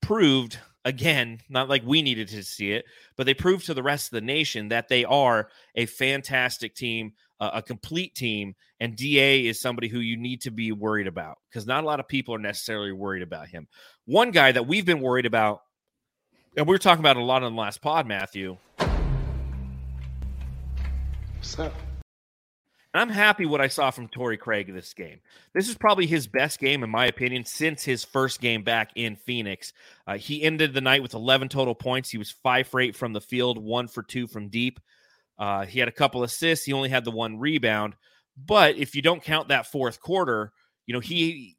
[0.00, 2.84] proved again, not like we needed to see it,
[3.16, 7.12] but they proved to the rest of the nation that they are a fantastic team,
[7.40, 11.38] uh, a complete team, and Da is somebody who you need to be worried about
[11.48, 13.68] because not a lot of people are necessarily worried about him.
[14.06, 15.60] One guy that we've been worried about
[16.56, 18.58] and we were talking about a lot on the last pod, Matthew.
[21.38, 21.72] What's up?
[22.94, 25.20] And I'm happy what I saw from Torrey Craig this game.
[25.54, 29.16] This is probably his best game, in my opinion, since his first game back in
[29.16, 29.72] Phoenix.
[30.06, 32.10] Uh, he ended the night with 11 total points.
[32.10, 34.78] He was five for eight from the field, one for two from deep.
[35.38, 36.66] Uh, he had a couple assists.
[36.66, 37.94] He only had the one rebound.
[38.36, 40.52] But if you don't count that fourth quarter,
[40.86, 41.56] you know, he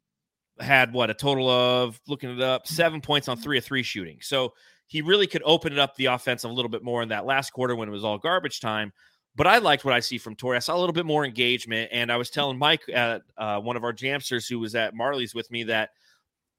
[0.60, 4.18] had what a total of looking it up seven points on three of three shooting.
[4.20, 4.52] So
[4.86, 7.50] he really could open it up the offense a little bit more in that last
[7.50, 8.92] quarter when it was all garbage time.
[9.36, 10.56] But I liked what I see from Torrey.
[10.56, 13.76] I saw a little bit more engagement, and I was telling Mike at uh, one
[13.76, 15.90] of our jamsters who was at Marley's with me that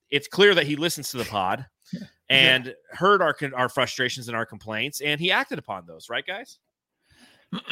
[0.09, 1.65] it's clear that he listens to the pod
[2.29, 2.71] and yeah.
[2.91, 6.09] heard our our frustrations and our complaints, and he acted upon those.
[6.09, 6.59] Right, guys?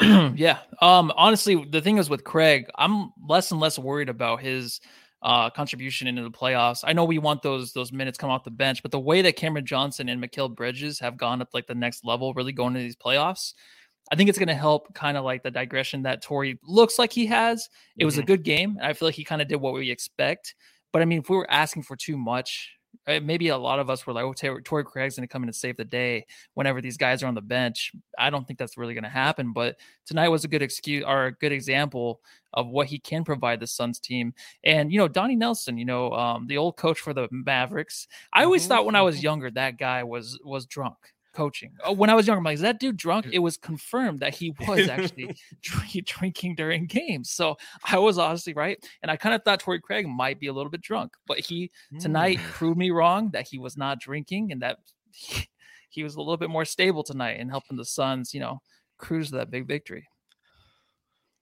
[0.00, 0.58] yeah.
[0.80, 1.12] Um.
[1.16, 4.80] Honestly, the thing is with Craig, I'm less and less worried about his
[5.24, 6.80] uh, contribution into the playoffs.
[6.84, 9.36] I know we want those those minutes come off the bench, but the way that
[9.36, 12.84] Cameron Johnson and Mikal Bridges have gone up like the next level, really going into
[12.84, 13.54] these playoffs,
[14.12, 17.12] I think it's going to help kind of like the digression that Torrey looks like
[17.12, 17.68] he has.
[17.96, 18.06] It mm-hmm.
[18.06, 18.26] was a mm-hmm.
[18.26, 18.78] good game.
[18.82, 20.54] I feel like he kind of did what we expect.
[20.92, 22.70] But I mean, if we were asking for too much,
[23.06, 25.48] uh, maybe a lot of us were like, oh, Torrey Craig's going to come in
[25.48, 27.92] and save the day whenever these guys are on the bench.
[28.18, 29.52] I don't think that's really going to happen.
[29.52, 32.20] But tonight was a good excuse or a good example
[32.52, 34.32] of what he can provide the Suns team.
[34.62, 38.06] And, you know, Donnie Nelson, you know, um, the old coach for the Mavericks.
[38.32, 38.68] I always mm-hmm.
[38.68, 40.96] thought when I was younger, that guy was was drunk
[41.34, 41.72] coaching.
[41.84, 43.26] Oh, when I was younger, I'm like, is that dude drunk?
[43.32, 47.30] It was confirmed that he was actually drinking during games.
[47.30, 48.78] So I was honestly right.
[49.02, 51.70] And I kind of thought Torrey Craig might be a little bit drunk, but he
[52.00, 52.42] tonight mm.
[52.50, 54.78] proved me wrong that he was not drinking and that
[55.12, 55.48] he,
[55.90, 58.60] he was a little bit more stable tonight and helping the Suns, you know,
[58.98, 60.08] cruise to that big victory.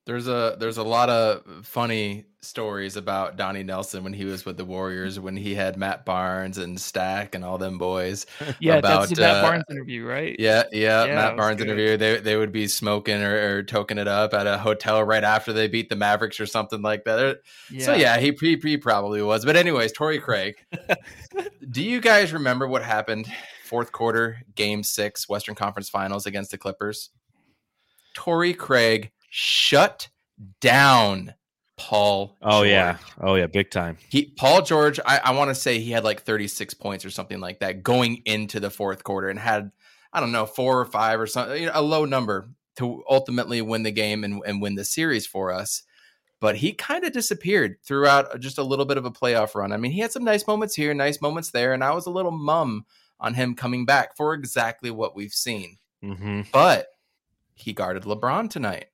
[0.05, 4.57] There's a there's a lot of funny stories about Donnie Nelson when he was with
[4.57, 8.25] the Warriors when he had Matt Barnes and Stack and all them boys.
[8.59, 10.35] Yeah, about, that's the Matt uh, Barnes interview, right?
[10.37, 11.67] Yeah, yeah, yeah Matt Barnes good.
[11.67, 11.97] interview.
[11.97, 15.53] They they would be smoking or, or, toking it up at a hotel right after
[15.53, 17.39] they beat the Mavericks or something like that.
[17.71, 17.85] Yeah.
[17.85, 19.45] So yeah, he, he he probably was.
[19.45, 20.55] But anyways, Torrey Craig.
[21.71, 23.27] do you guys remember what happened
[23.63, 27.09] fourth quarter, game six, Western Conference Finals against the Clippers?
[28.13, 30.09] Torrey Craig shut
[30.61, 31.33] down
[31.75, 32.37] Paul.
[32.39, 32.69] Oh George.
[32.69, 33.97] yeah, oh yeah, big time.
[34.09, 34.99] He Paul George.
[35.03, 38.21] I, I want to say he had like 36 points or something like that going
[38.25, 39.71] into the fourth quarter, and had
[40.13, 43.59] I don't know four or five or something, you know, a low number to ultimately
[43.63, 45.81] win the game and, and win the series for us.
[46.39, 49.71] But he kind of disappeared throughout just a little bit of a playoff run.
[49.71, 52.11] I mean, he had some nice moments here, nice moments there, and I was a
[52.11, 52.85] little mum
[53.19, 55.77] on him coming back for exactly what we've seen.
[56.03, 56.41] Mm-hmm.
[56.51, 56.89] But
[57.55, 58.87] he guarded LeBron tonight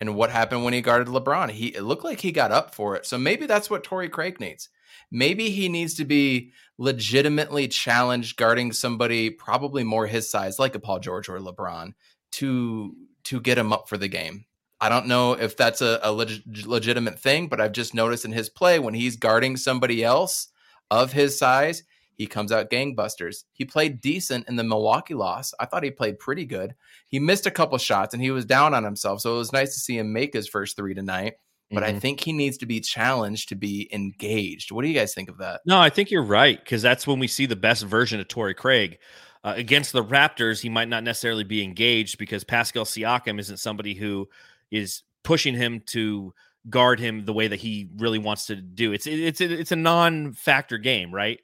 [0.00, 1.50] and what happened when he guarded LeBron.
[1.50, 3.06] He it looked like he got up for it.
[3.06, 4.68] So maybe that's what Torrey Craig needs.
[5.10, 10.80] Maybe he needs to be legitimately challenged guarding somebody probably more his size, like a
[10.80, 11.92] Paul George or LeBron,
[12.32, 14.44] to to get him up for the game.
[14.80, 18.32] I don't know if that's a, a leg- legitimate thing, but I've just noticed in
[18.32, 20.48] his play when he's guarding somebody else
[20.90, 21.82] of his size,
[22.20, 23.44] he comes out gangbusters.
[23.54, 25.54] He played decent in the Milwaukee loss.
[25.58, 26.74] I thought he played pretty good.
[27.08, 29.22] He missed a couple shots and he was down on himself.
[29.22, 31.36] So it was nice to see him make his first three tonight.
[31.70, 31.96] But mm-hmm.
[31.96, 34.70] I think he needs to be challenged to be engaged.
[34.70, 35.62] What do you guys think of that?
[35.64, 38.52] No, I think you're right because that's when we see the best version of Torrey
[38.52, 38.98] Craig.
[39.42, 43.94] Uh, against the Raptors, he might not necessarily be engaged because Pascal Siakam isn't somebody
[43.94, 44.28] who
[44.70, 46.34] is pushing him to
[46.68, 48.92] guard him the way that he really wants to do.
[48.92, 51.40] It's it's it's a non-factor game, right?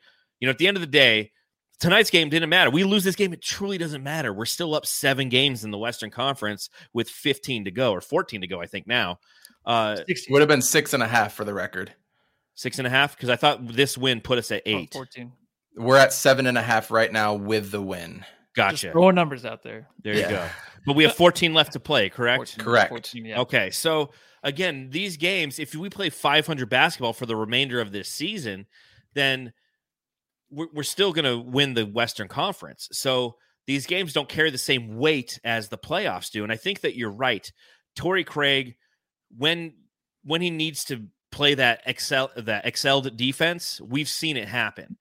[0.47, 1.33] You know, at the end of the day,
[1.81, 2.71] tonight's game didn't matter.
[2.71, 4.33] We lose this game, it truly doesn't matter.
[4.33, 8.43] We're still up seven games in the Western Conference with 15 to go or 14
[8.43, 9.19] to go, I think now.
[9.65, 11.93] Uh, it would have been six and a half for the record.
[12.55, 14.93] Six and a half because I thought this win put us at eight.
[14.93, 15.33] 14.
[15.75, 18.25] We're at seven and a half right now with the win.
[18.55, 18.77] Gotcha.
[18.77, 19.89] Just throwing numbers out there.
[20.05, 20.21] There yeah.
[20.21, 20.49] you go.
[20.87, 22.39] But we have 14 left to play, correct?
[22.39, 22.89] 14, correct.
[22.91, 23.41] 14, yeah.
[23.41, 23.71] Okay.
[23.73, 24.13] So
[24.45, 28.67] again, these games, if we play 500 basketball for the remainder of this season,
[29.15, 29.53] then
[30.51, 32.89] we're, we're still going to win the Western Conference.
[32.93, 36.43] So these games don't carry the same weight as the playoffs do.
[36.43, 37.51] And I think that you're right.
[37.95, 38.77] Torrey Craig,
[39.37, 39.75] when
[40.25, 44.97] when he needs to play that excel that excelled defense, we've seen it happen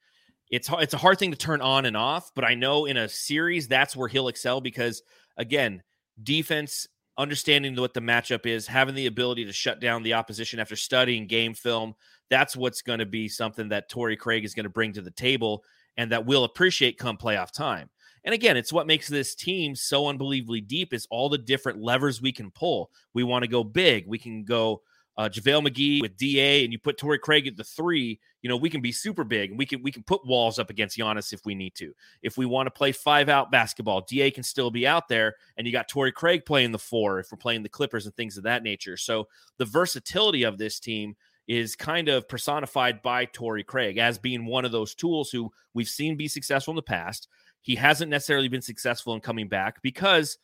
[0.50, 3.10] it's it's a hard thing to turn on and off, but I know in a
[3.10, 5.02] series that's where he'll excel because
[5.38, 5.82] again,
[6.22, 10.76] defense, understanding what the matchup is, having the ability to shut down the opposition after
[10.76, 11.96] studying game film,
[12.30, 15.12] that's what's going to be something that Torrey Craig is going to bring to the
[15.12, 15.64] table
[15.98, 17.90] and that we'll appreciate come playoff time.
[18.24, 22.22] And again, it's what makes this team so unbelievably deep is all the different levers
[22.22, 22.90] we can pull.
[23.14, 24.08] We want to go big.
[24.08, 24.82] We can go
[25.18, 28.58] uh, JaVale McGee with DA and you put Torrey Craig at the three, you know,
[28.58, 31.32] we can be super big and we can we can put walls up against Giannis
[31.32, 31.94] if we need to.
[32.22, 35.66] If we want to play five out basketball, DA can still be out there and
[35.66, 38.44] you got Torrey Craig playing the four if we're playing the Clippers and things of
[38.44, 38.98] that nature.
[38.98, 41.16] So the versatility of this team
[41.48, 45.88] is kind of personified by Torrey Craig as being one of those tools who we've
[45.88, 47.28] seen be successful in the past.
[47.62, 50.38] He hasn't necessarily been successful in coming back because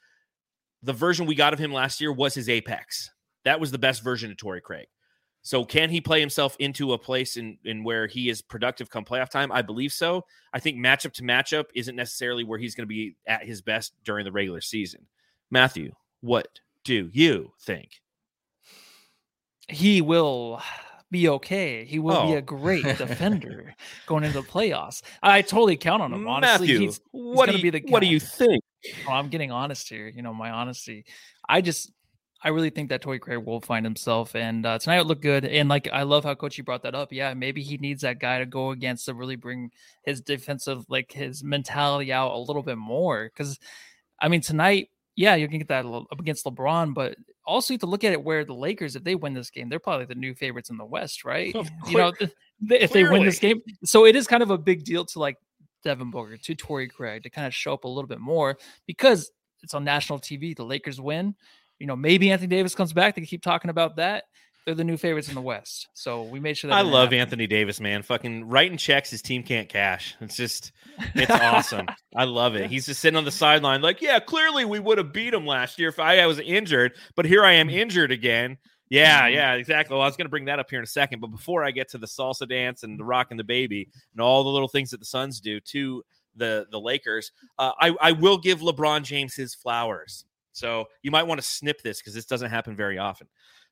[0.82, 3.12] the version we got of him last year was his apex
[3.46, 4.88] that was the best version of Torrey Craig.
[5.44, 9.04] So can he play himself into a place in, in where he is productive come
[9.04, 9.52] playoff time?
[9.52, 10.24] I believe so.
[10.54, 13.94] I think matchup to matchup isn't necessarily where he's going to be at his best
[14.04, 15.08] during the regular season.
[15.50, 17.90] Matthew, what do you think?
[19.68, 20.62] He will
[21.10, 21.86] be okay.
[21.86, 22.28] He will oh.
[22.28, 22.42] be a oh.
[22.42, 23.74] great defender
[24.06, 25.02] going into the playoffs.
[25.24, 26.28] I totally count on him.
[26.28, 28.64] Honestly, Matthew, he's, he's what do you, What do you think?
[29.08, 30.08] Oh, I'm getting honest here.
[30.08, 31.06] You know, my honesty.
[31.48, 31.92] I just
[32.44, 35.46] I really think that Torrey Craig will find himself, and uh, tonight it looked good.
[35.46, 37.14] And like, I love how Coachy brought that up.
[37.14, 39.72] Yeah, maybe he needs that guy to go against to really bring
[40.04, 43.26] his defensive, like his mentality out a little bit more.
[43.26, 43.60] Because,
[44.20, 47.82] I mean, tonight, yeah, you can get that up against LeBron, but also you have
[47.82, 50.16] to look at it where the Lakers, if they win this game, they're probably the
[50.16, 51.54] new favorites in the West, right?
[51.88, 52.12] You know,
[52.70, 55.38] if they win this game, so it is kind of a big deal to like
[55.84, 59.32] Devin Booker, to Torrey Craig to kind of show up a little bit more because
[59.62, 60.56] it's on national TV.
[60.56, 61.36] The Lakers win
[61.82, 63.16] you know, maybe Anthony Davis comes back.
[63.16, 64.26] They keep talking about that.
[64.66, 65.88] They're the new favorites in the West.
[65.96, 67.20] So we made sure that I love happen.
[67.20, 68.04] Anthony Davis, man.
[68.04, 70.16] Fucking writing checks his team can't cash.
[70.22, 70.72] It's just
[71.16, 71.88] it's awesome.
[72.16, 72.70] I love it.
[72.70, 75.80] He's just sitting on the sideline, like, yeah, clearly we would have beat him last
[75.80, 77.78] year if I was injured, but here I am mm-hmm.
[77.78, 78.60] injured again.
[78.90, 79.34] Yeah, mm-hmm.
[79.34, 79.96] yeah, exactly.
[79.96, 81.72] Well, I was going to bring that up here in a second, but before I
[81.72, 84.68] get to the salsa dance and the rock and the baby and all the little
[84.68, 86.04] things that the Suns do to
[86.36, 90.26] the the Lakers, uh, I I will give LeBron James his flowers.
[90.52, 93.28] So you might want to snip this because this doesn't happen very often.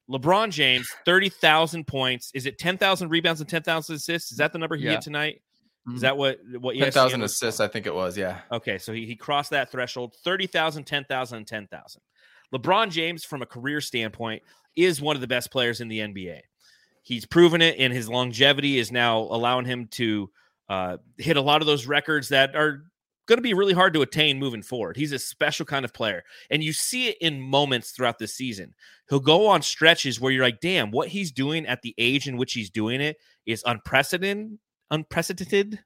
[0.10, 2.32] LeBron James, 30,000 points.
[2.34, 4.32] Is it 10,000 rebounds and 10,000 assists?
[4.32, 4.92] Is that the number he yeah.
[4.92, 5.42] hit tonight?
[5.88, 6.02] Is mm-hmm.
[6.02, 8.40] that what what 10,000 assists I think it was, yeah.
[8.52, 10.16] Okay, so he, he crossed that threshold.
[10.24, 12.02] 30,000, 10,000 and 10,000.
[12.54, 14.44] LeBron James from a career standpoint
[14.76, 16.42] is one of the best players in the NBA.
[17.04, 20.30] He's proven it and his longevity is now allowing him to
[20.68, 22.84] uh, hit a lot of those records that are
[23.30, 24.98] going to be really hard to attain moving forward.
[24.98, 26.24] He's a special kind of player.
[26.50, 28.74] And you see it in moments throughout the season.
[29.10, 32.36] He'll go on stretches where you're like, damn, what he's doing at the age in
[32.36, 34.58] which he's doing it is unprecedented.
[34.92, 35.80] Unprecedented.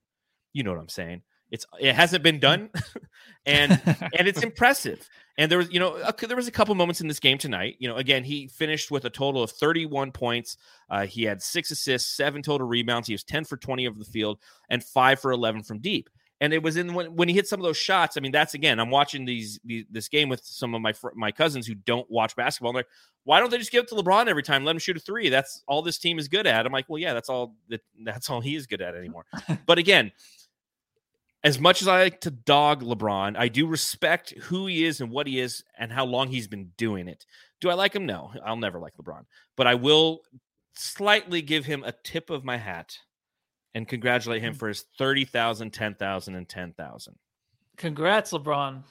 [0.53, 1.21] You know what I'm saying?
[1.51, 2.71] It's it hasn't been done,
[3.45, 5.07] and and it's impressive.
[5.37, 7.75] And there was, you know, a, there was a couple moments in this game tonight.
[7.79, 10.57] You know, again, he finished with a total of 31 points.
[10.89, 13.07] Uh, he had six assists, seven total rebounds.
[13.07, 16.09] He was 10 for 20 over the field, and five for 11 from deep.
[16.43, 18.17] And it was in when, when he hit some of those shots.
[18.17, 21.31] I mean, that's again, I'm watching these, these this game with some of my my
[21.31, 22.71] cousins who don't watch basketball.
[22.71, 22.89] And they're like,
[23.23, 24.65] why don't they just give it to LeBron every time?
[24.65, 25.29] Let him shoot a three.
[25.29, 26.65] That's all this team is good at.
[26.65, 29.25] I'm like, well, yeah, that's all that that's all he is good at anymore.
[29.65, 30.11] but again,
[31.45, 35.11] as much as I like to dog LeBron, I do respect who he is and
[35.11, 37.25] what he is and how long he's been doing it.
[37.61, 38.05] Do I like him?
[38.05, 39.23] No, I'll never like LeBron,
[39.55, 40.23] but I will
[40.75, 42.97] slightly give him a tip of my hat
[43.73, 44.57] and congratulate him mm.
[44.57, 47.15] for his 30,000, 10,000, and 10,000.
[47.77, 48.83] Congrats, LeBron.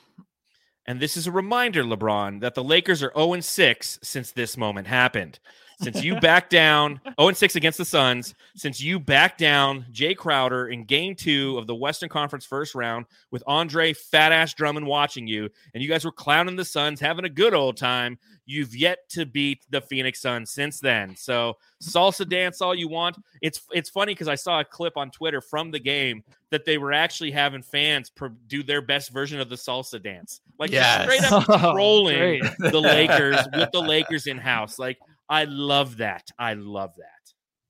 [0.87, 4.89] And this is a reminder, LeBron, that the Lakers are 0 6 since this moment
[4.89, 5.39] happened.
[5.81, 10.69] Since you backed down 0 6 against the Suns, since you backed down Jae Crowder
[10.69, 15.29] in game two of the Western Conference first round with Andre Fat Ass Drummond watching
[15.29, 18.19] you, and you guys were clowning the Suns, having a good old time.
[18.45, 21.15] You've yet to beat the Phoenix Suns since then.
[21.17, 23.17] So salsa dance all you want.
[23.41, 26.77] It's it's funny because I saw a clip on Twitter from the game that they
[26.77, 28.11] were actually having fans
[28.49, 31.03] do their best version of the salsa dance, like yes.
[31.03, 34.79] straight up trolling oh, the Lakers with the Lakers in house.
[34.79, 36.29] Like I love that.
[36.39, 37.22] I love that.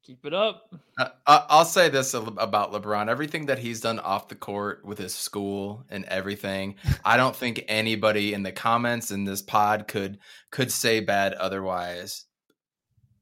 [0.05, 0.74] Keep it up.
[0.98, 3.09] Uh, I'll say this about LeBron.
[3.09, 6.74] Everything that he's done off the court with his school and everything,
[7.05, 10.18] I don't think anybody in the comments in this pod could
[10.50, 12.24] could say bad otherwise.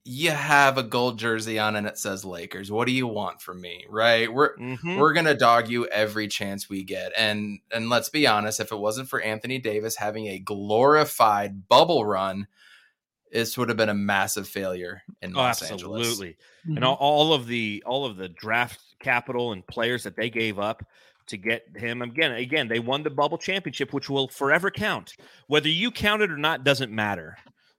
[0.04, 2.72] You have a gold jersey on and it says Lakers.
[2.72, 3.84] What do you want from me?
[3.90, 4.32] Right?
[4.32, 4.96] We're mm-hmm.
[4.98, 7.12] we're going to dog you every chance we get.
[7.14, 12.06] And and let's be honest, if it wasn't for Anthony Davis having a glorified bubble
[12.06, 12.46] run,
[13.32, 16.00] this would have been a massive failure in oh, Los absolutely.
[16.00, 16.28] Angeles.
[16.28, 16.76] Mm-hmm.
[16.76, 20.58] And all, all, of the all of the draft capital and players that they gave
[20.58, 20.84] up
[21.28, 22.32] to get him again.
[22.32, 25.14] Again, they won the bubble championship, which will forever count.
[25.46, 27.36] Whether you count it or not doesn't matter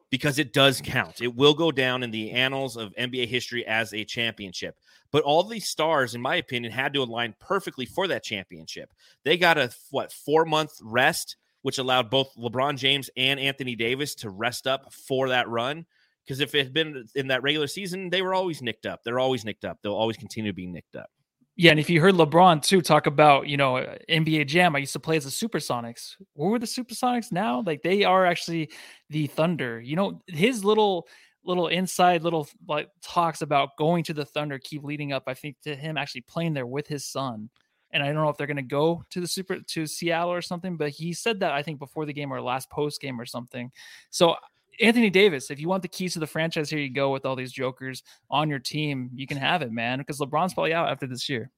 [0.09, 1.21] because it does count.
[1.21, 4.75] It will go down in the annals of NBA history as a championship.
[5.11, 8.93] But all these stars, in my opinion, had to align perfectly for that championship.
[9.23, 14.15] They got a what four month rest which allowed both LeBron James and Anthony Davis
[14.15, 15.85] to rest up for that run.
[16.23, 19.01] Because if it had been in that regular season, they were always nicked up.
[19.03, 19.79] They're always nicked up.
[19.81, 21.09] They'll always continue to be nicked up.
[21.57, 23.73] Yeah, and if you heard LeBron too talk about, you know,
[24.09, 26.15] NBA Jam, I used to play as the Supersonics.
[26.33, 27.61] Where were the Supersonics now?
[27.65, 28.71] Like they are actually
[29.09, 29.79] the Thunder.
[29.81, 31.07] You know, his little
[31.43, 35.23] little inside little like talks about going to the Thunder keep leading up.
[35.27, 37.49] I think to him actually playing there with his son
[37.93, 40.41] and I don't know if they're going to go to the super to Seattle or
[40.41, 43.25] something, but he said that I think before the game or last post game or
[43.25, 43.71] something.
[44.09, 44.35] So
[44.79, 47.35] Anthony Davis, if you want the keys to the franchise, here you go with all
[47.35, 49.09] these jokers on your team.
[49.13, 51.51] You can have it, man, because LeBron's probably out after this year.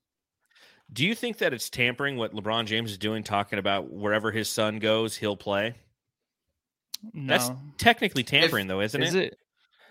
[0.91, 4.49] Do you think that it's tampering what LeBron James is doing, talking about wherever his
[4.49, 5.75] son goes, he'll play?
[7.13, 7.37] No.
[7.37, 9.23] That's technically tampering, if, though, isn't is it?
[9.33, 9.37] it?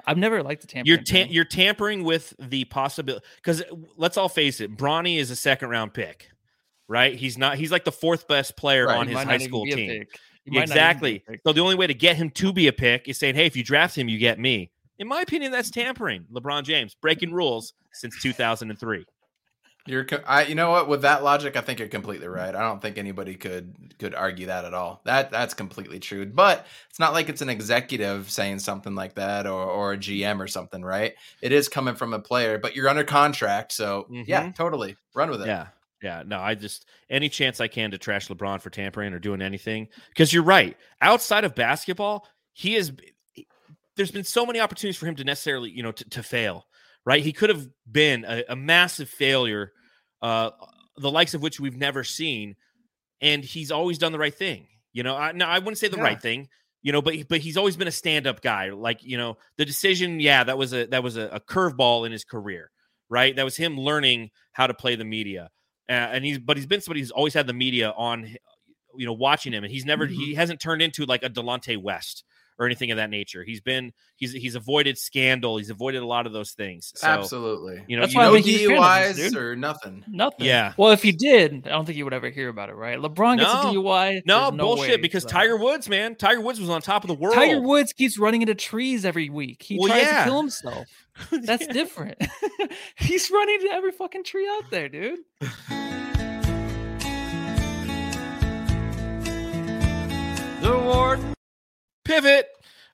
[0.06, 1.04] I've never liked the tampering.
[1.06, 3.62] You're you're tampering with the possibility because
[3.96, 6.31] let's all face it, Bronny is a second round pick
[6.92, 7.14] right?
[7.16, 7.56] He's not.
[7.56, 10.04] He's like the fourth best player right, on his high school team.
[10.46, 11.24] Exactly.
[11.46, 13.56] So the only way to get him to be a pick is saying, "Hey, if
[13.56, 16.26] you draft him, you get me." In my opinion, that's tampering.
[16.32, 19.04] LeBron James breaking rules since 2003.
[19.84, 20.88] You're, I, you know what?
[20.88, 22.54] With that logic, I think you're completely right.
[22.54, 25.00] I don't think anybody could could argue that at all.
[25.04, 26.24] That that's completely true.
[26.26, 30.38] But it's not like it's an executive saying something like that, or or a GM
[30.38, 31.14] or something, right?
[31.40, 34.22] It is coming from a player, but you're under contract, so mm-hmm.
[34.26, 35.48] yeah, totally run with it.
[35.48, 35.68] Yeah,
[36.02, 39.40] yeah, no, I just any chance I can to trash LeBron for tampering or doing
[39.40, 40.76] anything because you're right.
[41.00, 42.92] Outside of basketball, he is.
[43.96, 46.66] There's been so many opportunities for him to necessarily, you know, to, to fail.
[47.04, 49.72] Right, he could have been a, a massive failure,
[50.22, 50.50] uh,
[50.96, 52.54] the likes of which we've never seen,
[53.20, 54.68] and he's always done the right thing.
[54.92, 56.04] You know, I, no, I wouldn't say the yeah.
[56.04, 56.48] right thing.
[56.80, 58.70] You know, but but he's always been a stand up guy.
[58.70, 62.12] Like you know, the decision, yeah, that was a that was a, a curveball in
[62.12, 62.70] his career.
[63.08, 65.50] Right, that was him learning how to play the media
[65.88, 68.34] uh, and he's but he's been somebody who's always had the media on,
[68.96, 70.20] you know, watching him, and he's never mm-hmm.
[70.20, 72.24] he hasn't turned into like a Delonte West
[72.62, 73.42] or anything of that nature.
[73.42, 75.58] He's been he's he's avoided scandal.
[75.58, 76.92] He's avoided a lot of those things.
[76.94, 77.82] So, Absolutely.
[77.88, 80.04] You know, That's you know DUIs or nothing.
[80.08, 80.46] Nothing.
[80.46, 80.74] Yeah.
[80.76, 82.98] Well, if he did, I don't think you would ever hear about it, right?
[82.98, 83.70] LeBron gets no.
[83.70, 84.22] a DUI.
[84.24, 84.96] No, no bullshit.
[84.96, 85.30] Way, because so.
[85.30, 87.34] Tiger Woods, man, Tiger Woods was on top of the world.
[87.34, 89.62] Tiger Woods keeps running into trees every week.
[89.62, 90.18] He well, tries yeah.
[90.20, 90.86] to kill himself.
[91.30, 92.18] That's different.
[92.96, 95.18] He's running into every fucking tree out there, dude.
[100.62, 101.34] the warden.
[102.12, 102.48] Pivot.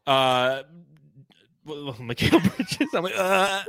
[0.06, 0.62] Uh,
[1.66, 2.94] Mikal Bridges.
[2.94, 3.62] I'm like, uh,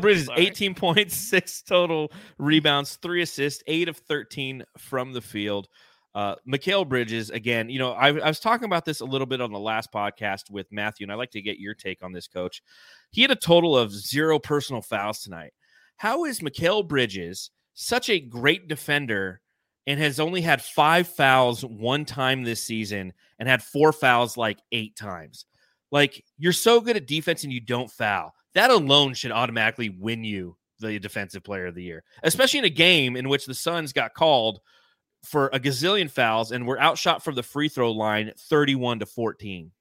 [0.00, 0.46] Bridges, Sorry.
[0.46, 5.68] 18 points, six total rebounds, three assists, eight of 13 from the field.
[6.14, 9.40] Uh, Mikal Bridges, again, you know, I, I, was talking about this a little bit
[9.40, 12.26] on the last podcast with Matthew, and I'd like to get your take on this,
[12.26, 12.60] coach.
[13.10, 15.52] He had a total of zero personal fouls tonight.
[15.96, 19.42] How is Mikal Bridges such a great defender
[19.88, 24.58] and has only had five fouls one time this season and had four fouls like
[24.70, 25.46] eight times.
[25.90, 28.34] Like you're so good at defense and you don't foul.
[28.52, 32.70] That alone should automatically win you the defensive player of the year, especially in a
[32.70, 34.60] game in which the Suns got called
[35.24, 39.72] for a gazillion fouls and were outshot from the free throw line 31 to 14.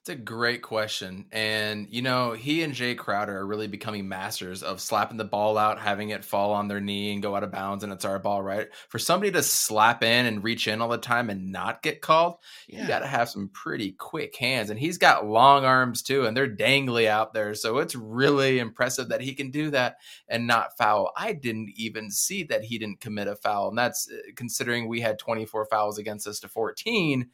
[0.00, 1.26] It's a great question.
[1.30, 5.58] And, you know, he and Jae Crowder are really becoming masters of slapping the ball
[5.58, 8.18] out, having it fall on their knee and go out of bounds, and it's our
[8.18, 8.68] ball, right?
[8.88, 12.36] For somebody to slap in and reach in all the time and not get called,
[12.66, 12.80] yeah.
[12.80, 14.70] you got to have some pretty quick hands.
[14.70, 17.54] And he's got long arms too, and they're dangly out there.
[17.54, 19.96] So it's really impressive that he can do that
[20.28, 21.12] and not foul.
[21.14, 23.68] I didn't even see that he didn't commit a foul.
[23.68, 27.28] And that's uh, considering we had 24 fouls against us to 14.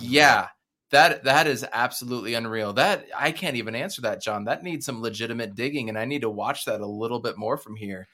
[0.00, 0.48] Yeah
[0.90, 2.72] That that is absolutely unreal.
[2.72, 4.44] That I can't even answer that, John.
[4.44, 7.56] That needs some legitimate digging, and I need to watch that a little bit more
[7.56, 8.06] from here.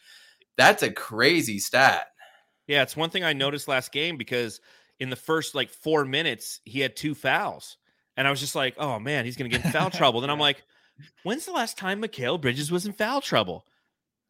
[0.56, 2.06] That's a crazy stat.
[2.66, 4.60] Yeah, it's one thing I noticed last game because
[5.00, 7.76] in the first like four minutes he had two fouls,
[8.16, 10.30] and I was just like, "Oh man, he's going to get in foul trouble." Then
[10.30, 10.62] I'm like,
[11.24, 13.66] "When's the last time Mikal Bridges was in foul trouble?"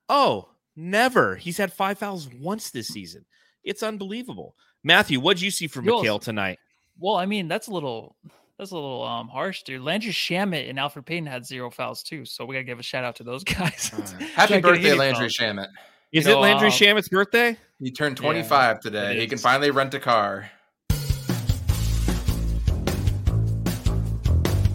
[0.08, 1.36] Oh, never.
[1.36, 3.24] He's had five fouls once this season.
[3.62, 4.56] It's unbelievable.
[4.82, 6.58] Matthew, what did you see from Mikal tonight?
[7.02, 8.14] Well, I mean, that's a little
[8.56, 9.82] that's a little um harsh, dude.
[9.82, 13.02] Landry Shamet and Elfrid Payton had zero fouls too, so we gotta give a shout
[13.02, 13.88] out to those guys.
[14.34, 15.36] Happy birthday, Landry fouls.
[15.36, 15.66] Shamet!
[16.12, 17.56] Is you know, it Landry um, Shamet's birthday?
[17.80, 19.18] He turned 25 yeah, today.
[19.18, 20.48] He can finally rent a car.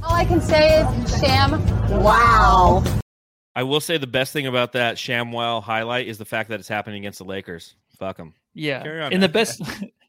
[0.03, 1.51] All I can say is, Sham,
[2.01, 2.83] wow.
[3.55, 6.67] I will say the best thing about that ShamWow highlight is the fact that it's
[6.67, 7.75] happening against the Lakers.
[7.97, 8.33] Fuck them.
[8.53, 9.61] Yeah, on, and the best,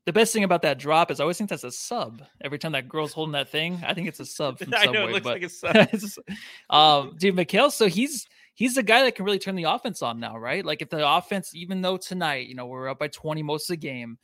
[0.09, 2.23] the best thing about that drop is I always think that's a sub.
[2.41, 5.07] Every time that girl's holding that thing, I think it's a sub from I Know,
[5.07, 6.25] it looks but, like a sub.
[6.71, 10.19] um, dude, Mikal, so he's he's the guy that can really turn the offense on
[10.19, 10.65] now, right?
[10.65, 13.75] Like if the offense, even though tonight, you know, we're up by 20 most of
[13.75, 14.17] the game,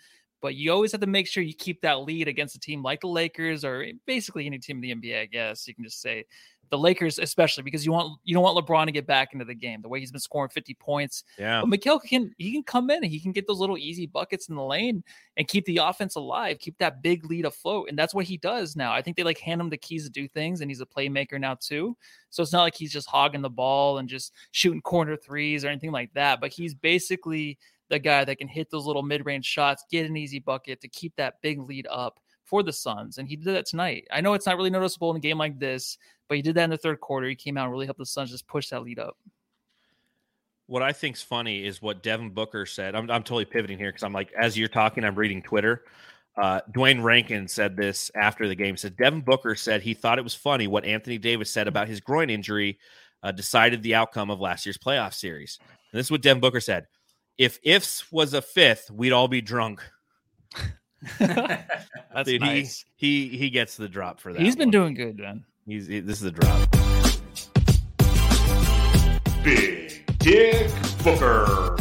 [0.45, 3.01] but you always have to make sure you keep that lead against a team like
[3.01, 6.27] the Lakers or basically any team in the NBA, I guess you can just say
[6.69, 9.55] the Lakers, especially because you want you don't want LeBron to get back into the
[9.55, 11.25] game the way he's been scoring 50 points.
[11.39, 11.63] Yeah.
[11.65, 14.51] But Mikal can he can come in and he can get those little easy buckets
[14.51, 15.03] in the lane
[15.39, 17.89] and keep the offense alive, keep that big lead afloat.
[17.89, 18.93] And that's what he does now.
[18.93, 21.41] I think they like hand him the keys to do things, and he's a playmaker
[21.41, 21.97] now too.
[22.29, 25.69] So it's not like he's just hogging the ball and just shooting corner threes or
[25.69, 26.39] anything like that.
[26.39, 27.57] But he's basically
[27.91, 31.15] the guy that can hit those little mid-range shots, get an easy bucket to keep
[31.17, 33.19] that big lead up for the Suns.
[33.19, 34.07] And he did that tonight.
[34.11, 36.65] I know it's not really noticeable in a game like this, but he did that
[36.65, 37.29] in the third quarter.
[37.29, 39.17] He came out and really helped the Suns just push that lead up.
[40.67, 42.95] What I think's funny is what Devin Booker said.
[42.95, 45.85] I'm, I'm totally pivoting here because I'm like, as you're talking, I'm reading Twitter.
[46.37, 48.77] Uh, Duane Rankin said this after the game.
[48.77, 52.01] Said Devin Booker said he thought it was funny what Anthony Davis said about his
[52.01, 52.79] groin injury
[53.23, 55.59] uh, decided the outcome of last year's playoff series.
[55.61, 56.87] And this is what Devin Booker said:
[57.37, 59.83] If ifs was a fifth, we'd all be drunk.
[61.19, 61.67] That's
[62.25, 62.85] Dude, nice.
[62.95, 64.41] He, he he gets the drop for that.
[64.41, 64.71] He's been one.
[64.71, 65.45] doing good, man.
[65.67, 66.71] He's he, this is a drop.
[69.43, 70.71] Big Dick
[71.03, 71.77] Booker.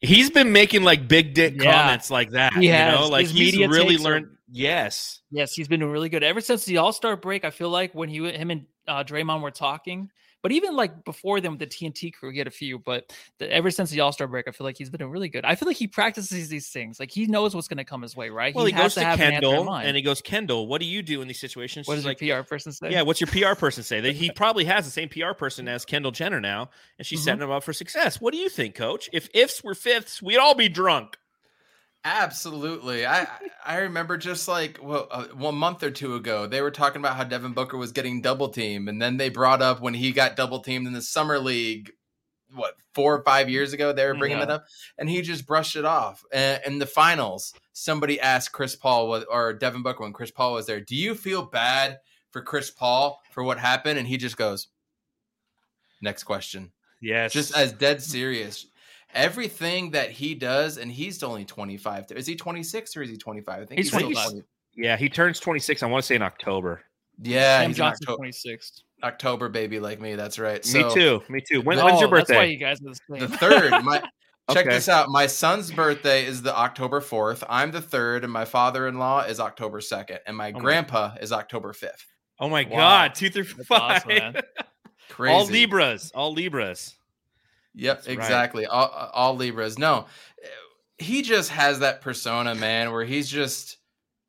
[0.00, 1.72] He's been making like big dick yeah.
[1.72, 2.54] comments like that.
[2.54, 2.94] He has.
[2.94, 4.26] You know, like His he's really learned.
[4.26, 7.44] Are, yes, yes, he's been doing really good ever since the All Star break.
[7.44, 10.10] I feel like when he, him, and uh, Draymond were talking,
[10.42, 12.78] but even like before them with the TNT crew, he had a few.
[12.78, 15.44] But the, ever since the All Star break, I feel like he's been really good.
[15.44, 16.98] I feel like he practices these things.
[16.98, 18.54] Like he knows what's going to come his way, right?
[18.54, 21.02] Well, he, he goes to, to Kendall an and he goes, Kendall, what do you
[21.02, 21.86] do in these situations?
[21.86, 22.90] What does like, PR person say?
[22.90, 24.12] Yeah, what's your PR person say?
[24.12, 27.24] He probably has the same PR person as Kendall Jenner now, and she's mm-hmm.
[27.24, 28.20] setting him up for success.
[28.20, 29.08] What do you think, Coach?
[29.12, 31.16] If ifs were fifths, we'd all be drunk.
[32.04, 33.06] Absolutely.
[33.06, 33.28] I
[33.64, 37.16] I remember just like well, uh, one month or two ago, they were talking about
[37.16, 40.34] how Devin Booker was getting double teamed, and then they brought up when he got
[40.34, 41.92] double teamed in the summer league.
[42.54, 44.44] What four or five years ago they were bringing yeah.
[44.44, 44.66] it up,
[44.98, 46.24] and he just brushed it off.
[46.32, 50.66] And in the finals, somebody asked Chris Paul or Devin Booker when Chris Paul was
[50.66, 52.00] there, "Do you feel bad
[52.30, 54.68] for Chris Paul for what happened?" And he just goes,
[56.00, 58.66] "Next question." Yes, just as dead serious
[59.14, 62.06] everything that he does, and he's only 25.
[62.16, 63.54] Is he 26 or is he 25?
[63.54, 64.42] I think he's, he's 25.
[64.74, 65.82] Yeah, he turns 26.
[65.82, 66.82] I want to say in October.
[67.20, 68.82] Yeah, Sam he's Johnson, October, 26.
[69.02, 70.14] October baby like me.
[70.14, 70.64] That's right.
[70.64, 71.22] So, me too.
[71.28, 71.60] Me too.
[71.60, 72.34] When, no, when's oh, your birthday?
[72.34, 73.70] That's why you guys are the, the third.
[73.84, 74.02] My
[74.50, 74.74] check okay.
[74.74, 75.08] this out.
[75.08, 77.44] My son's birthday is the October 4th.
[77.48, 81.20] I'm the third, and my father-in-law is October 2nd, and my oh grandpa my.
[81.20, 82.04] is October 5th.
[82.40, 82.76] Oh my wow.
[82.76, 84.04] god, two through five.
[84.04, 84.42] Awesome,
[85.08, 85.32] Crazy.
[85.32, 86.10] All Libras.
[86.12, 86.96] All Libras.
[87.74, 88.64] Yep, That's exactly.
[88.64, 88.70] Right.
[88.70, 89.78] All, all Libras.
[89.78, 90.06] No,
[90.98, 93.78] he just has that persona, man, where he's just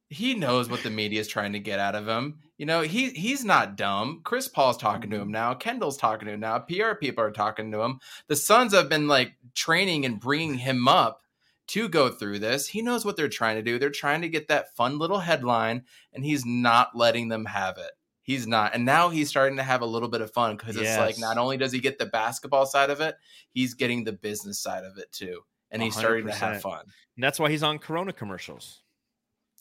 [0.09, 2.39] he knows what the media is trying to get out of him.
[2.57, 4.21] You know, he he's not dumb.
[4.23, 5.31] Chris Paul's talking to him mm-hmm.
[5.31, 5.53] now.
[5.55, 6.59] Kendall's talking to him now.
[6.59, 7.99] PR people are talking to him.
[8.27, 11.21] The Suns have been like training and bringing him up
[11.67, 12.67] to go through this.
[12.67, 13.79] He knows what they're trying to do.
[13.79, 15.83] They're trying to get that fun little headline,
[16.13, 17.91] and he's not letting them have it.
[18.23, 18.73] He's not.
[18.73, 20.87] And now he's starting to have a little bit of fun because yes.
[20.87, 23.15] it's like not only does he get the basketball side of it,
[23.51, 25.41] he's getting the business side of it too.
[25.71, 25.99] And he's 100%.
[25.99, 26.85] starting to have fun.
[27.15, 28.81] And that's why he's on Corona commercials.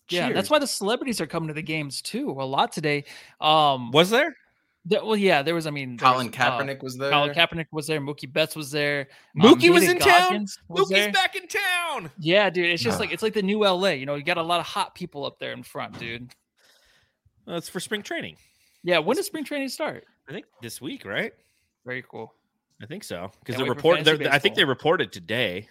[0.09, 0.35] Yeah, Cheers.
[0.35, 2.31] that's why the celebrities are coming to the games too.
[2.31, 3.05] A lot today.
[3.41, 4.37] Um Was there?
[4.85, 5.67] well, yeah, there was.
[5.67, 7.11] I mean, Colin was, Kaepernick uh, was there.
[7.11, 8.01] Colin Kaepernick was there.
[8.01, 9.09] Mookie Betts was there.
[9.39, 10.65] Mookie um, was in Goggins town.
[10.69, 11.13] Was Mookie's there.
[11.13, 12.11] back in town.
[12.19, 12.71] Yeah, dude.
[12.71, 13.91] It's just like it's like the new LA.
[13.91, 16.35] You know, you got a lot of hot people up there in front, dude.
[17.47, 18.37] Well, for spring training.
[18.85, 20.05] Yeah, when does spring training start?
[20.29, 21.33] I think this week, right?
[21.85, 22.33] Very cool.
[22.83, 24.07] I think so because the report.
[24.07, 25.69] I think they reported today.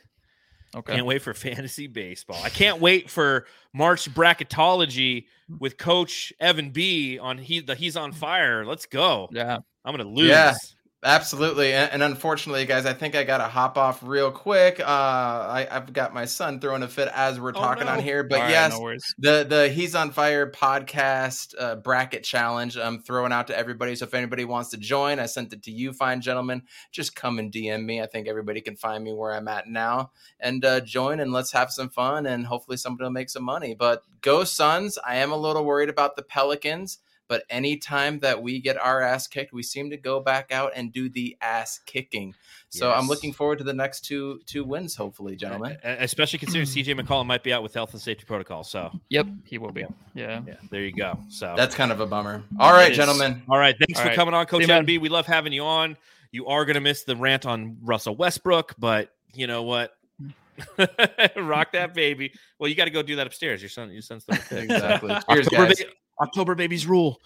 [0.73, 0.95] Okay.
[0.95, 2.39] Can't wait for fantasy baseball.
[2.43, 5.25] I can't wait for March bracketology
[5.59, 8.65] with Coach Evan B on he the He's on Fire.
[8.65, 9.27] Let's go.
[9.31, 9.57] Yeah.
[9.83, 10.29] I'm gonna lose.
[10.29, 10.53] Yeah.
[11.03, 14.79] Absolutely, and, and, unfortunately, guys, I think I got to hop off real quick.
[14.79, 17.93] Uh, I, have got my son throwing a fit as we're oh, talking no.
[17.93, 22.99] on here, but yes, no the the He's on Fire podcast uh, bracket challenge I'm
[22.99, 23.95] throwing out to everybody.
[23.95, 26.61] So if anybody wants to join, I sent it to you, fine gentlemen.
[26.91, 27.99] Just come and DM me.
[27.99, 31.51] I think everybody can find me where I'm at now and uh, join, and let's
[31.51, 33.73] have some fun, and hopefully somebody will make some money.
[33.73, 34.99] But go Suns!
[35.03, 36.99] I am a little worried about the Pelicans.
[37.31, 40.91] But anytime that we get our ass kicked, we seem to go back out and
[40.91, 42.35] do the ass kicking.
[42.67, 42.97] So yes.
[42.99, 45.77] I'm looking forward to the next two two wins, hopefully, gentlemen.
[45.81, 46.99] Especially considering CJ hmm.
[46.99, 48.65] McCollum might be out with health and safety protocol.
[48.65, 49.85] So yep, he will be.
[50.13, 50.55] Yeah, yeah.
[50.69, 51.17] There you go.
[51.29, 52.43] So that's kind of a bummer.
[52.59, 53.43] All right, gentlemen.
[53.47, 54.15] All right, thanks All for right.
[54.17, 54.97] coming on, Coach Evan B.
[54.97, 55.95] We love having you on.
[56.33, 59.95] You are going to miss the rant on Russell Westbrook, but you know what?
[61.37, 62.33] Rock that baby.
[62.59, 63.61] Well, you got to go do that upstairs.
[63.61, 65.15] Your son, your son's exactly.
[65.29, 65.81] Cheers, guys.
[66.21, 67.19] October babies rule.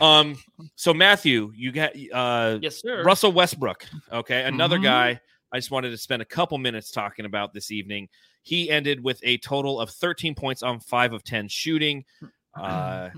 [0.00, 0.38] Um,
[0.76, 3.02] so Matthew, you got uh yes, sir.
[3.02, 3.86] Russell Westbrook.
[4.12, 4.84] Okay, another mm-hmm.
[4.84, 5.20] guy
[5.52, 8.08] I just wanted to spend a couple minutes talking about this evening.
[8.42, 12.04] He ended with a total of 13 points on five of 10 shooting.
[12.58, 13.10] Uh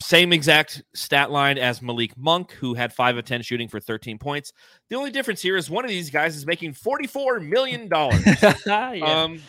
[0.00, 4.18] same exact stat line as Malik Monk, who had five of 10 shooting for 13
[4.18, 4.52] points.
[4.90, 7.88] The only difference here is one of these guys is making $44 million.
[8.66, 9.22] yeah.
[9.22, 9.40] Um,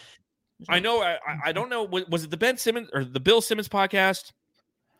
[0.68, 3.70] I know, I, I don't know, was it the Ben Simmons or the Bill Simmons
[3.70, 4.32] podcast?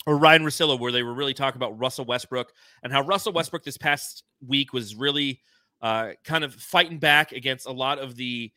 [0.10, 2.52] Or Ryen Russillo, where they were really talking about Russell Westbrook
[2.82, 5.42] and how Russell Westbrook this past week was really
[5.82, 8.52] uh, kind of fighting back against a lot of the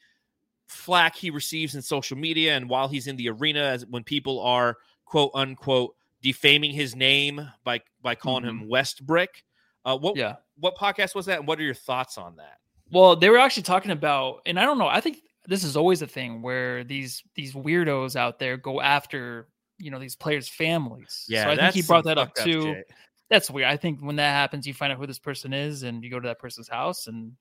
[0.67, 2.57] flack he receives in social media.
[2.57, 7.47] And while he's in the arena, as when people are quote unquote defaming his name
[7.65, 8.63] by by calling mm-hmm.
[8.63, 9.43] him Westbrick.
[9.85, 10.37] Uh, what yeah.
[10.59, 12.61] what podcast was that, and what are your thoughts on that?
[12.91, 14.87] Well, they were actually talking about, and I don't know.
[14.87, 19.49] I think this is always a thing where these these weirdos out there go after
[19.83, 21.24] you know these players' families.
[21.28, 22.83] Yeah, so I think he brought that up too.
[23.30, 23.68] That's weird.
[23.68, 26.20] I think when that happens, you find out who this person is, and you go
[26.20, 27.33] to that person's house and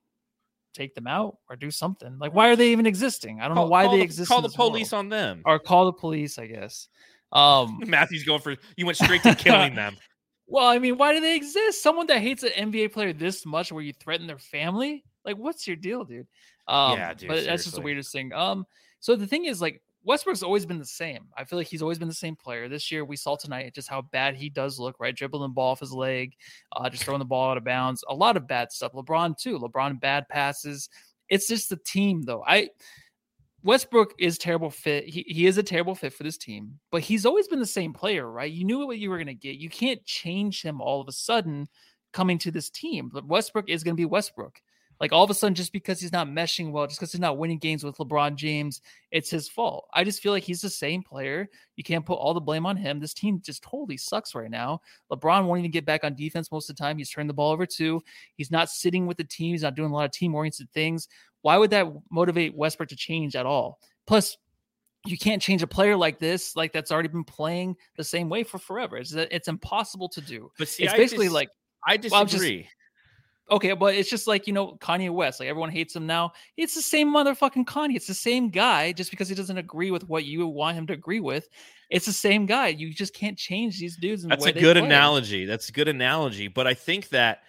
[0.74, 2.18] take them out or do something.
[2.18, 3.42] Like, why are they even existing?
[3.42, 4.30] I don't call, know why they the, exist.
[4.30, 5.06] Call the police world.
[5.06, 6.40] on them, or call the police.
[6.40, 6.88] I guess.
[7.32, 9.96] Um, Matthew's going for you went straight to killing them.
[10.48, 11.82] Well, I mean, why do they exist?
[11.82, 15.66] Someone that hates an NBA player this much, where you threaten their family, like, what's
[15.66, 16.28] your deal, dude?
[16.68, 17.30] Um, yeah, dude.
[17.30, 17.50] But seriously.
[17.50, 18.34] that's just the weirdest thing.
[18.34, 18.66] Um,
[19.00, 21.26] so the thing is, like, Westbrook's always been the same.
[21.38, 22.68] I feel like he's always been the same player.
[22.68, 25.16] This year, we saw tonight just how bad he does look, right?
[25.16, 26.34] Dribbling the ball off his leg,
[26.76, 28.04] uh, just throwing the ball out of bounds.
[28.10, 28.94] A lot of bad stuff.
[28.94, 29.60] LeBron, too.
[29.60, 30.90] LeBron, bad passes.
[31.30, 32.44] It's just the team, though.
[32.46, 32.70] I
[33.64, 35.08] Westbrook is terrible fit.
[35.08, 37.94] He, he is a terrible fit for this team, but he's always been the same
[37.94, 38.52] player, right?
[38.52, 39.58] You knew what you were going to get.
[39.58, 41.68] You can't change him all of a sudden
[42.12, 43.10] coming to this team.
[43.14, 44.60] But Westbrook is going to be Westbrook.
[45.02, 47.40] Like all of a sudden, just because he's not meshing well, just because he's not
[47.40, 49.88] winning games with LeBron James, it's his fault.
[49.96, 51.50] I just feel like he's the same player.
[51.76, 53.00] You can't put all the blame on him.
[53.00, 54.82] This team just totally sucks right now.
[55.12, 57.00] LeBron won't even get back on defense most of the time.
[57.00, 58.04] He's turned the ball over too.
[58.38, 59.54] He's not sitting with the team.
[59.54, 61.08] He's not doing a lot of team oriented things.
[61.42, 63.80] Why would that motivate Westbrook to change at all?
[64.06, 64.38] Plus,
[65.08, 68.44] you can't change a player like this, like that's already been playing the same way
[68.44, 68.98] for forever.
[68.98, 70.52] It's it's impossible to do.
[70.60, 71.50] But see, it's basically like
[71.88, 72.58] I disagree.
[72.58, 72.70] Well,
[73.52, 75.40] Okay, but it's just like you know Kanye West.
[75.40, 76.32] Like everyone hates him now.
[76.56, 77.96] It's the same motherfucking Kanye.
[77.96, 78.94] It's the same guy.
[78.94, 81.50] Just because he doesn't agree with what you want him to agree with,
[81.90, 82.70] it's the same guy.
[82.70, 84.24] You just can't change these dudes.
[84.24, 85.46] That's a good analogy.
[85.46, 86.48] That's a good analogy.
[86.48, 87.40] But I think that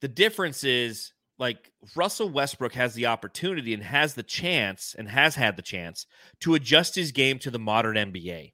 [0.00, 5.34] the difference is like Russell Westbrook has the opportunity and has the chance and has
[5.34, 6.06] had the chance
[6.40, 8.52] to adjust his game to the modern NBA,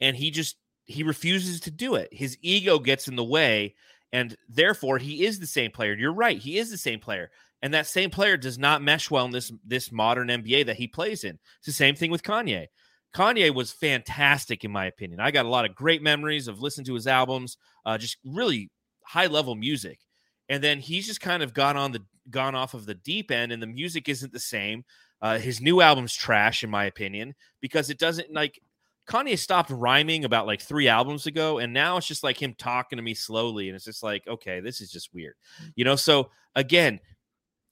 [0.00, 2.08] and he just he refuses to do it.
[2.12, 3.74] His ego gets in the way
[4.12, 5.94] and therefore he is the same player.
[5.94, 7.30] You're right, he is the same player.
[7.60, 10.86] And that same player does not mesh well in this this modern NBA that he
[10.86, 11.38] plays in.
[11.58, 12.66] It's the same thing with Kanye.
[13.14, 15.20] Kanye was fantastic in my opinion.
[15.20, 18.70] I got a lot of great memories of listening to his albums, uh, just really
[19.04, 20.00] high level music.
[20.48, 23.52] And then he's just kind of gone on the gone off of the deep end,
[23.52, 24.84] and the music isn't the same.
[25.20, 28.60] Uh, his new album's trash, in my opinion, because it doesn't like
[29.08, 32.98] Kanye stopped rhyming about like three albums ago, and now it's just like him talking
[32.98, 35.34] to me slowly, and it's just like, okay, this is just weird,
[35.74, 35.96] you know.
[35.96, 37.00] So again,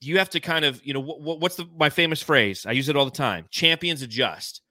[0.01, 2.65] you have to kind of, you know, what, what's the my famous phrase?
[2.65, 4.61] I use it all the time: champions adjust.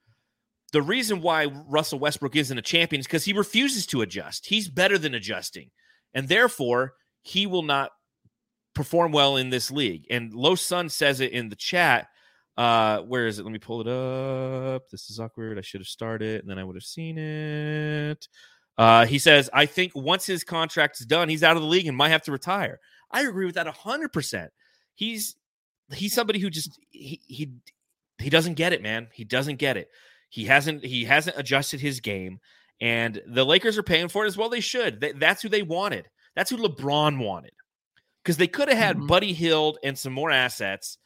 [0.73, 4.45] The reason why Russell Westbrook isn't a champion is because he refuses to adjust.
[4.45, 5.71] He's better than adjusting,
[6.13, 7.91] and therefore he will not
[8.73, 10.05] perform well in this league.
[10.09, 12.09] And Low Sun says it in the chat
[12.57, 13.43] uh, where is it?
[13.43, 14.89] Let me pull it up.
[14.89, 15.57] This is awkward.
[15.57, 18.27] I should have started and then I would have seen it.
[18.77, 21.87] Uh, he says, I think once his contract is done, he's out of the league
[21.87, 22.79] and might have to retire.
[23.11, 24.51] I agree with that hundred percent.
[24.95, 25.35] He's
[25.93, 27.51] he's somebody who just he, he
[28.19, 29.07] he doesn't get it, man.
[29.13, 29.89] He doesn't get it.
[30.29, 32.39] He hasn't he hasn't adjusted his game,
[32.81, 34.49] and the Lakers are paying for it as well.
[34.49, 35.03] They should.
[35.17, 36.09] that's who they wanted.
[36.35, 37.53] That's who LeBron wanted.
[38.23, 39.07] Because they could have had mm-hmm.
[39.07, 40.97] Buddy Hield and some more assets.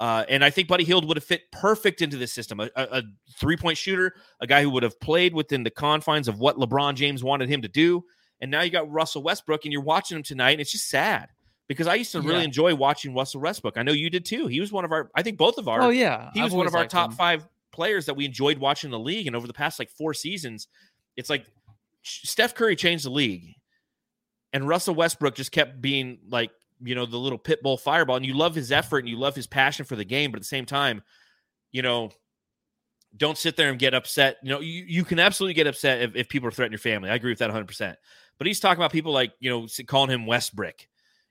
[0.00, 2.60] Uh, and I think Buddy Hield would have fit perfect into this system.
[2.60, 3.02] A, a, a
[3.38, 6.94] three point shooter, a guy who would have played within the confines of what LeBron
[6.94, 8.04] James wanted him to do.
[8.40, 11.28] And now you got Russell Westbrook, and you're watching him tonight, and it's just sad
[11.68, 12.44] because I used to really yeah.
[12.44, 13.78] enjoy watching Russell Westbrook.
[13.78, 14.48] I know you did too.
[14.48, 15.80] He was one of our, I think both of our.
[15.82, 17.16] Oh yeah, he was one of our top him.
[17.16, 19.26] five players that we enjoyed watching the league.
[19.26, 20.68] And over the past like four seasons,
[21.16, 21.46] it's like
[22.02, 23.54] Steph Curry changed the league,
[24.52, 26.50] and Russell Westbrook just kept being like
[26.82, 28.16] you know the little pit bull fireball.
[28.16, 30.42] And you love his effort and you love his passion for the game, but at
[30.42, 31.02] the same time,
[31.72, 32.10] you know.
[33.16, 34.38] Don't sit there and get upset.
[34.42, 37.10] You know, you, you can absolutely get upset if, if people are threatening your family.
[37.10, 37.94] I agree with that 100%.
[38.38, 40.88] But he's talking about people like, you know, calling him Westbrick.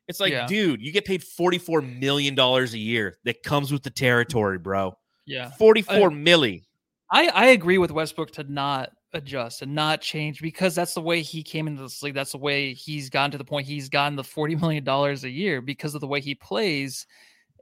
[0.08, 0.48] It's like, yeah.
[0.48, 4.98] dude, you get paid $44 million a year that comes with the territory, bro.
[5.26, 5.52] Yeah.
[5.52, 6.64] 44 I, milli.
[7.12, 11.22] I, I agree with Westbrook to not adjust and not change because that's the way
[11.22, 12.14] he came into this league.
[12.14, 15.62] That's the way he's gotten to the point he's gotten the $40 million a year
[15.62, 17.06] because of the way he plays.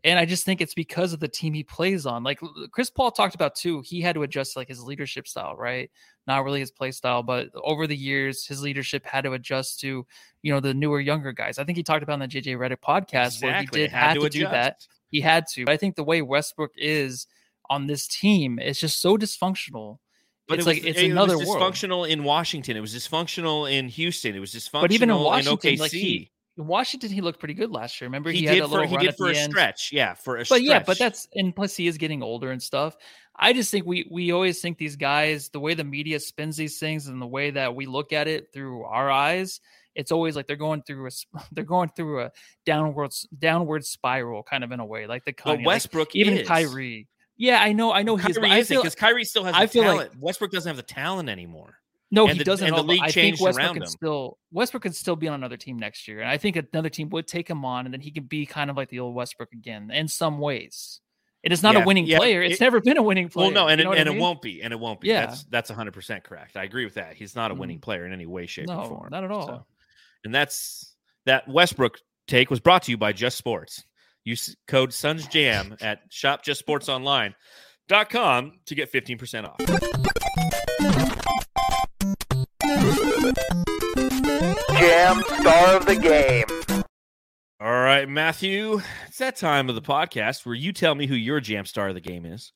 [0.04, 2.24] And I just think it's because of the team he plays on.
[2.24, 2.40] Like
[2.72, 5.92] Chris Paul talked about too, he had to adjust like his leadership style, right?
[6.26, 10.06] Not really his play style, but over the years, his leadership had to adjust to,
[10.42, 11.60] you know, the newer, younger guys.
[11.60, 13.50] I think he talked about in the JJ Redick podcast exactly.
[13.50, 14.88] where he did had, to, to do that.
[15.10, 15.66] He had to.
[15.66, 17.28] But I think the way Westbrook is–
[17.72, 19.98] on this team is just so dysfunctional.
[20.52, 22.10] But it's it was, like it's it another was dysfunctional world.
[22.10, 22.78] in Washington.
[22.78, 24.36] It was dysfunctional in Houston.
[24.36, 25.80] It was dysfunctional but even in, Washington, in OKC.
[25.80, 28.08] Like he, in Washington, he looked pretty good last year.
[28.08, 29.52] Remember, he, he had a little for, he did for a end.
[29.52, 29.92] stretch.
[29.92, 30.62] Yeah, for a but stretch.
[30.64, 32.96] yeah, but that's and plus he is getting older and stuff.
[33.36, 36.78] I just think we we always think these guys, the way the media spins these
[36.78, 39.62] things and the way that we look at it through our eyes,
[39.96, 41.12] it's always like they're going through a
[41.52, 42.32] they're going through a
[42.66, 46.48] downward downward spiral kind of in a way, like the Kanye, Westbrook, like even is.
[46.48, 47.08] Kyrie.
[47.42, 47.92] Yeah, I know.
[47.92, 48.38] I know he's.
[48.38, 49.56] Is because Kyrie still has.
[49.56, 50.12] I feel talent.
[50.12, 51.80] like Westbrook doesn't have the talent anymore.
[52.12, 52.68] No, and he the, doesn't.
[52.68, 53.90] And the league I changed think Westbrook around could him.
[53.90, 57.10] still Westbrook could still be on another team next year, and I think another team
[57.10, 59.54] would take him on, and then he could be kind of like the old Westbrook
[59.54, 61.02] again in some ways.
[61.42, 62.44] It is not yeah, a winning yeah, player.
[62.44, 63.48] It's it, never been a winning player.
[63.48, 64.18] Well, no, and, it, and I mean?
[64.18, 65.08] it won't be, and it won't be.
[65.08, 65.26] Yeah.
[65.26, 66.58] that's that's hundred percent correct.
[66.58, 67.16] I agree with that.
[67.16, 67.82] He's not a winning mm.
[67.82, 69.10] player in any way, shape, no, or form.
[69.10, 69.48] Not at all.
[69.48, 69.66] So,
[70.26, 70.94] and that's
[71.26, 73.84] that Westbrook take was brought to you by Just Sports.
[74.24, 76.66] Use code Suns Jam at Shop Just
[78.10, 79.58] com to get 15% off.
[84.80, 86.46] Jam star of the game.
[87.60, 91.40] All right, Matthew, it's that time of the podcast where you tell me who your
[91.40, 92.54] jam star of the game is.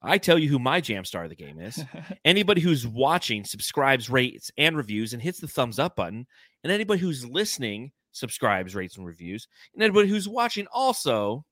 [0.00, 1.82] I tell you who my jam star of the game is.
[2.24, 6.26] anybody who's watching subscribes, rates, and reviews and hits the thumbs up button.
[6.62, 9.46] And anybody who's listening subscribes, rates, and reviews.
[9.74, 11.44] And anybody who's watching also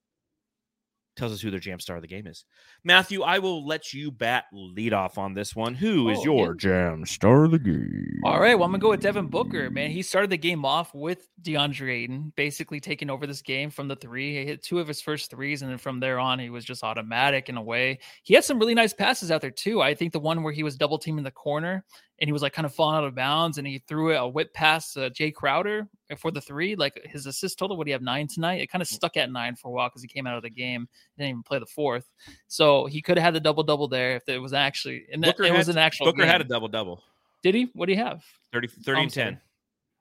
[1.16, 2.44] tells us who their jam star of the game is.
[2.84, 5.74] Matthew, I will let you bat lead off on this one.
[5.74, 6.58] Who is oh, your yeah.
[6.58, 8.20] jam star of the game?
[8.24, 9.70] All right, well, I'm gonna go with Devin Booker.
[9.70, 13.88] Man, he started the game off with DeAndre Ayton, basically taking over this game from
[13.88, 14.34] the three.
[14.34, 16.82] He hit two of his first threes, and then from there on, he was just
[16.82, 17.98] automatic in a way.
[18.22, 19.82] He had some really nice passes out there too.
[19.82, 21.84] I think the one where he was double teaming the corner
[22.22, 24.54] and he was like kind of falling out of bounds and he threw a whip
[24.54, 26.76] past uh, Jae Crowder for the three.
[26.76, 28.60] Like his assist total, would he have nine tonight?
[28.60, 28.92] It kind of mm.
[28.92, 31.42] stuck at nine for a while because he came out of the game, didn't even
[31.42, 32.08] play the fourth.
[32.46, 35.34] So he could have had the double double there if it was actually and that,
[35.36, 36.06] it had, was an actual.
[36.06, 36.28] Booker game.
[36.28, 37.02] had a double double.
[37.42, 37.70] Did he?
[37.74, 38.22] What do you have?
[38.52, 39.40] 30, 30 and 10.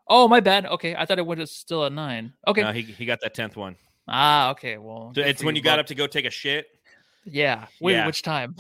[0.07, 0.67] Oh, my bad.
[0.67, 0.95] Okay.
[0.95, 2.33] I thought it was still a nine.
[2.47, 2.61] Okay.
[2.61, 3.75] No, he, he got that 10th one.
[4.07, 4.77] Ah, okay.
[4.77, 6.67] Well, so it's when you got up to go take a shit.
[7.25, 7.65] Yeah.
[7.79, 8.05] Wait, yeah.
[8.05, 8.55] which time?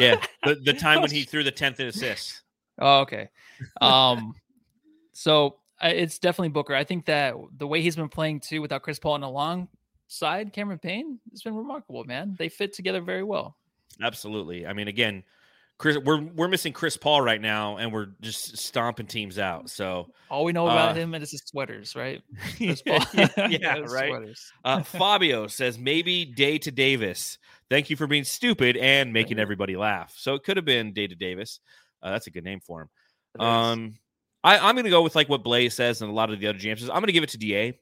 [0.00, 0.24] yeah.
[0.42, 2.43] The, the time when he threw the 10th assist.
[2.78, 3.28] Oh, okay.
[3.80, 4.34] Um,
[5.12, 6.74] so it's definitely Booker.
[6.74, 9.68] I think that the way he's been playing too, without Chris Paul and the long
[10.08, 12.04] side, Cameron Payne, it's been remarkable.
[12.04, 13.56] Man, they fit together very well.
[14.02, 14.66] Absolutely.
[14.66, 15.24] I mean, again,
[15.76, 19.70] Chris, we're we're missing Chris Paul right now, and we're just stomping teams out.
[19.70, 22.22] So all we know about uh, him is his sweaters, right?
[22.58, 22.74] yeah,
[23.48, 24.36] yeah right.
[24.64, 27.38] Uh, Fabio says maybe day to Davis.
[27.70, 30.14] Thank you for being stupid and making everybody laugh.
[30.16, 31.60] So it could have been day to Davis.
[32.04, 32.88] Uh, that's a good name for him.
[33.40, 33.94] Um,
[34.44, 36.46] I, am going to go with like what Blaze says and a lot of the
[36.46, 36.82] other jams.
[36.82, 37.72] I'm going to give it to Da.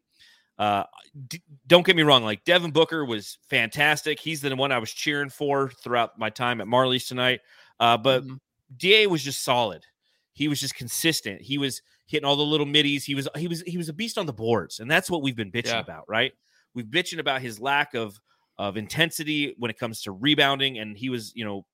[0.58, 0.84] Uh,
[1.28, 2.22] d- don't get me wrong.
[2.22, 4.20] Like Devin Booker was fantastic.
[4.20, 7.40] He's the one I was cheering for throughout my time at Marley's tonight.
[7.80, 8.36] Uh, but mm-hmm.
[8.76, 9.84] Da was just solid.
[10.32, 11.42] He was just consistent.
[11.42, 13.04] He was hitting all the little middies.
[13.04, 15.36] He was he was he was a beast on the boards, and that's what we've
[15.36, 15.80] been bitching yeah.
[15.80, 16.32] about, right?
[16.74, 18.18] We've bitching about his lack of
[18.58, 21.66] of intensity when it comes to rebounding, and he was you know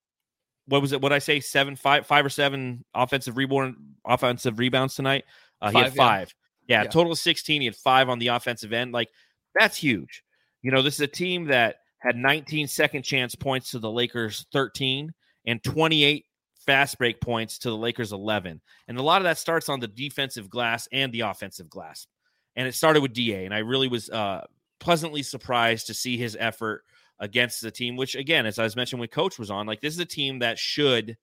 [0.68, 1.00] what was it?
[1.00, 1.40] What I say?
[1.40, 5.24] Seven, five, five or seven offensive rebound, offensive rebounds tonight.
[5.60, 6.28] Uh, he had five.
[6.28, 6.34] Yeah.
[6.68, 7.62] Yeah, yeah, total of sixteen.
[7.62, 8.92] He had five on the offensive end.
[8.92, 9.08] Like
[9.58, 10.22] that's huge.
[10.62, 14.46] You know, this is a team that had 19 second chance points to the Lakers
[14.52, 15.12] 13
[15.46, 16.24] and 28
[16.66, 18.60] fast break points to the Lakers 11.
[18.86, 22.06] And a lot of that starts on the defensive glass and the offensive glass.
[22.56, 23.44] And it started with DA.
[23.44, 24.44] And I really was uh,
[24.78, 26.84] pleasantly surprised to see his effort
[27.20, 29.94] against the team, which, again, as I was mentioning when Coach was on, like this
[29.94, 31.16] is a team that should.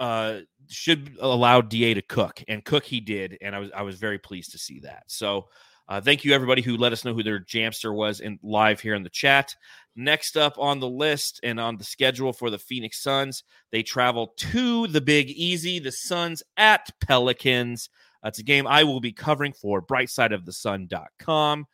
[0.00, 3.98] Uh, should allow Da to cook, and cook he did, and I was I was
[3.98, 5.04] very pleased to see that.
[5.06, 5.46] So,
[5.88, 8.94] uh, thank you everybody who let us know who their jamster was in live here
[8.94, 9.54] in the chat.
[9.96, 13.42] Next up on the list and on the schedule for the Phoenix Suns,
[13.72, 17.90] they travel to the Big Easy, the Suns at Pelicans.
[18.22, 21.66] That's a game I will be covering for brightsideofthesun.com.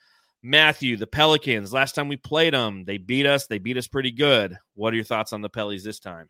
[0.47, 3.49] Matthew, the Pelicans, last time we played them, they beat us.
[3.49, 4.57] They beat us pretty good.
[4.75, 6.29] What are your thoughts on the Pellies this time?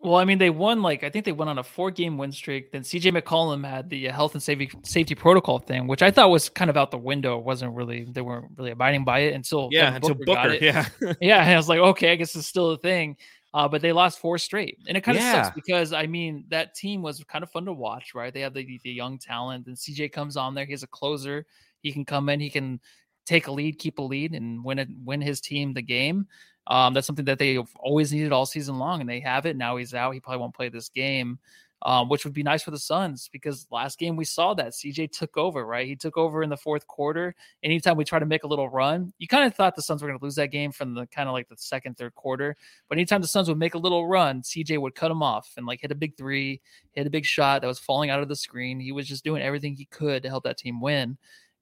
[0.00, 2.72] Well, I mean, they won like I think they went on a four-game win streak.
[2.72, 6.30] Then CJ McCollum had the uh, health and safety safety protocol thing, which I thought
[6.30, 7.38] was kind of out the window.
[7.38, 10.88] It wasn't really they weren't really abiding by it until yeah until Booker, Booker yeah
[11.20, 11.42] yeah.
[11.42, 13.16] And I was like, okay, I guess it's still a thing.
[13.52, 15.42] Uh, but they lost four straight, and it kind of yeah.
[15.42, 18.32] sucks because I mean that team was kind of fun to watch, right?
[18.32, 20.64] They have the, the young talent, and CJ comes on there.
[20.64, 21.44] He's a closer.
[21.80, 22.40] He can come in.
[22.40, 22.80] He can
[23.28, 26.26] take a lead, keep a lead, and win it, win his team the game.
[26.66, 29.56] Um, that's something that they've always needed all season long, and they have it.
[29.56, 30.12] Now he's out.
[30.12, 31.38] He probably won't play this game,
[31.82, 35.12] um, which would be nice for the Suns because last game we saw that CJ
[35.12, 35.86] took over, right?
[35.86, 37.34] He took over in the fourth quarter.
[37.62, 40.08] Anytime we try to make a little run, you kind of thought the Suns were
[40.08, 42.54] going to lose that game from the kind of like the second, third quarter.
[42.88, 45.66] But anytime the Suns would make a little run, CJ would cut him off and
[45.66, 46.60] like hit a big three,
[46.92, 48.80] hit a big shot that was falling out of the screen.
[48.80, 51.16] He was just doing everything he could to help that team win.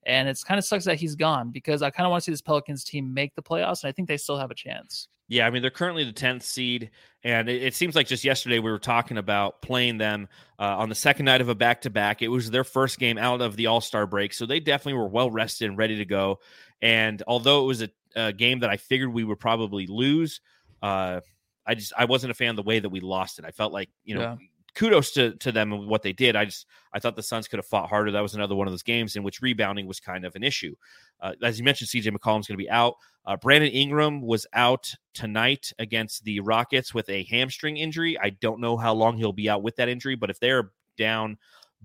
[0.07, 2.33] And it's kind of sucks that he's gone because I kind of want to see
[2.33, 5.09] this Pelicans team make the playoffs, and I think they still have a chance.
[5.29, 6.91] Yeah, I mean they're currently the tenth seed,
[7.25, 10.29] and it, it, seems like just yesterday we were talking about playing them
[10.61, 12.23] uh, on the second night of a back to back.
[12.23, 15.09] It was their first game out of the All Star break, so they definitely were
[15.09, 16.39] well rested and ready to go.
[16.81, 20.41] And although it was a, a game that I figured we would probably lose,
[20.81, 21.21] uh,
[21.67, 23.45] I just I wasn't a fan of the way that we lost it.
[23.45, 24.37] I felt like you know yeah
[24.77, 26.37] kudos to to them and what they did.
[26.37, 28.13] I just I thought the Suns could have fought harder.
[28.13, 30.77] That was another one of those games in which rebounding was kind of an issue.
[31.21, 32.95] Uh, as you mentioned, CJ McCollum's going to be out.
[33.25, 38.17] Uh, Brandon Ingram was out tonight against the Rockets with a hamstring injury.
[38.19, 41.39] I don't know how long he'll be out with that injury, but if they're down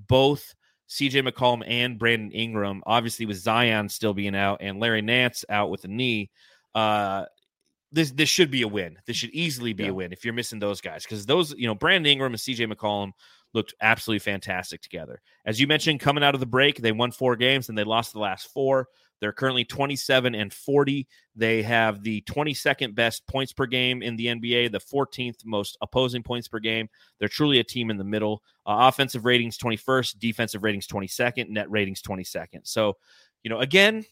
[0.07, 0.53] both
[0.89, 5.71] CJ McCollum and Brandon Ingram, obviously with Zion still being out and Larry Nance out
[5.71, 6.29] with a knee,
[6.75, 7.25] uh,
[7.91, 8.97] this this should be a win.
[9.05, 9.89] This should easily be yeah.
[9.89, 12.71] a win if you're missing those guys because those you know Brandon Ingram and CJ
[12.71, 13.11] McCollum
[13.53, 15.21] looked absolutely fantastic together.
[15.45, 18.13] As you mentioned, coming out of the break, they won four games and they lost
[18.13, 18.87] the last four.
[19.19, 21.07] They're currently 27 and 40.
[21.35, 26.23] They have the 22nd best points per game in the NBA, the 14th most opposing
[26.23, 26.89] points per game.
[27.19, 28.41] They're truly a team in the middle.
[28.65, 32.61] Uh, offensive ratings 21st, defensive ratings 22nd, net ratings 22nd.
[32.63, 32.97] So,
[33.43, 34.05] you know, again,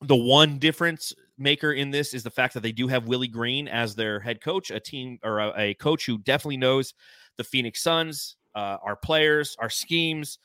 [0.00, 3.68] the one difference maker in this is the fact that they do have Willie Green
[3.68, 6.94] as their head coach, a team or a, a coach who definitely knows
[7.36, 10.38] the Phoenix Suns, uh, our players, our schemes,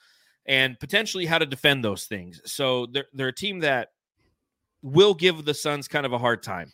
[0.46, 2.42] and potentially how to defend those things.
[2.46, 3.90] So they're they're a team that
[4.82, 6.72] will give the Suns kind of a hard time.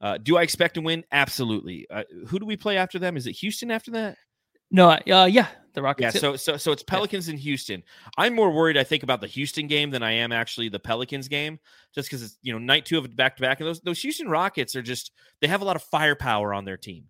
[0.00, 1.04] Uh, do I expect to win?
[1.12, 1.86] Absolutely.
[1.90, 3.16] Uh, who do we play after them?
[3.16, 4.18] Is it Houston after that?
[4.74, 6.16] No, uh, yeah, the Rockets.
[6.16, 7.36] Yeah, so so so it's Pelicans yeah.
[7.36, 7.84] Houston.
[8.18, 11.28] I'm more worried, I think, about the Houston game than I am actually the Pelicans
[11.28, 11.60] game,
[11.94, 14.00] just because it's you know night two of it back to back, and those those
[14.02, 17.04] Houston Rockets are just they have a lot of firepower on their team,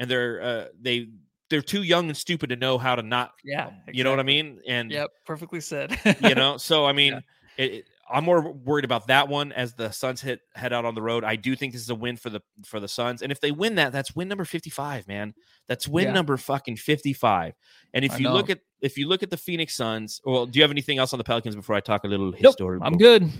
[0.00, 1.06] and they're uh, they
[1.50, 3.30] they're too young and stupid to know how to not.
[3.44, 3.96] Yeah, exactly.
[3.96, 4.58] you know what I mean.
[4.66, 5.96] And yep, perfectly said.
[6.20, 7.22] you know, so I mean,
[7.56, 7.64] yeah.
[7.64, 11.02] it, I'm more worried about that one as the Suns hit head out on the
[11.02, 11.24] road.
[11.24, 13.50] I do think this is a win for the for the Suns, and if they
[13.50, 15.34] win that, that's win number 55, man.
[15.68, 16.12] That's win yeah.
[16.12, 17.54] number fucking 55.
[17.94, 18.34] And if I you know.
[18.34, 21.12] look at if you look at the Phoenix Suns, well, do you have anything else
[21.12, 22.78] on the Pelicans before I talk a little nope, history?
[22.82, 23.30] I'm good.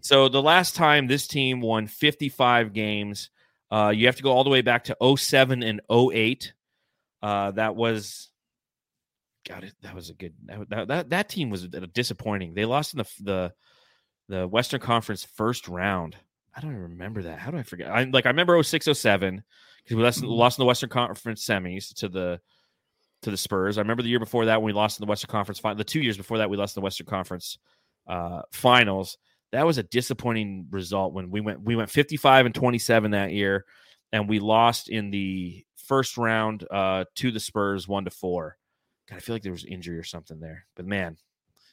[0.00, 3.30] So the last time this team won 55 games,
[3.70, 6.52] uh, you have to go all the way back to 07 and 08.
[7.22, 8.30] Uh, that was
[9.48, 12.54] God, that was a good that, that that team was disappointing.
[12.54, 13.52] They lost in the the
[14.32, 16.16] the Western Conference first round.
[16.56, 17.38] I don't even remember that.
[17.38, 17.90] How do I forget?
[17.90, 19.42] I like I remember 0607
[19.84, 20.28] because we lost, mm-hmm.
[20.28, 22.40] lost in the Western Conference semis to the
[23.22, 23.76] to the Spurs.
[23.76, 25.76] I remember the year before that when we lost in the Western Conference final.
[25.76, 27.58] The two years before that we lost in the Western Conference
[28.06, 29.18] uh, finals.
[29.52, 33.66] That was a disappointing result when we went we went 55 and 27 that year,
[34.12, 38.56] and we lost in the first round uh, to the Spurs one to four.
[39.10, 40.64] God, I feel like there was injury or something there.
[40.74, 41.18] But man,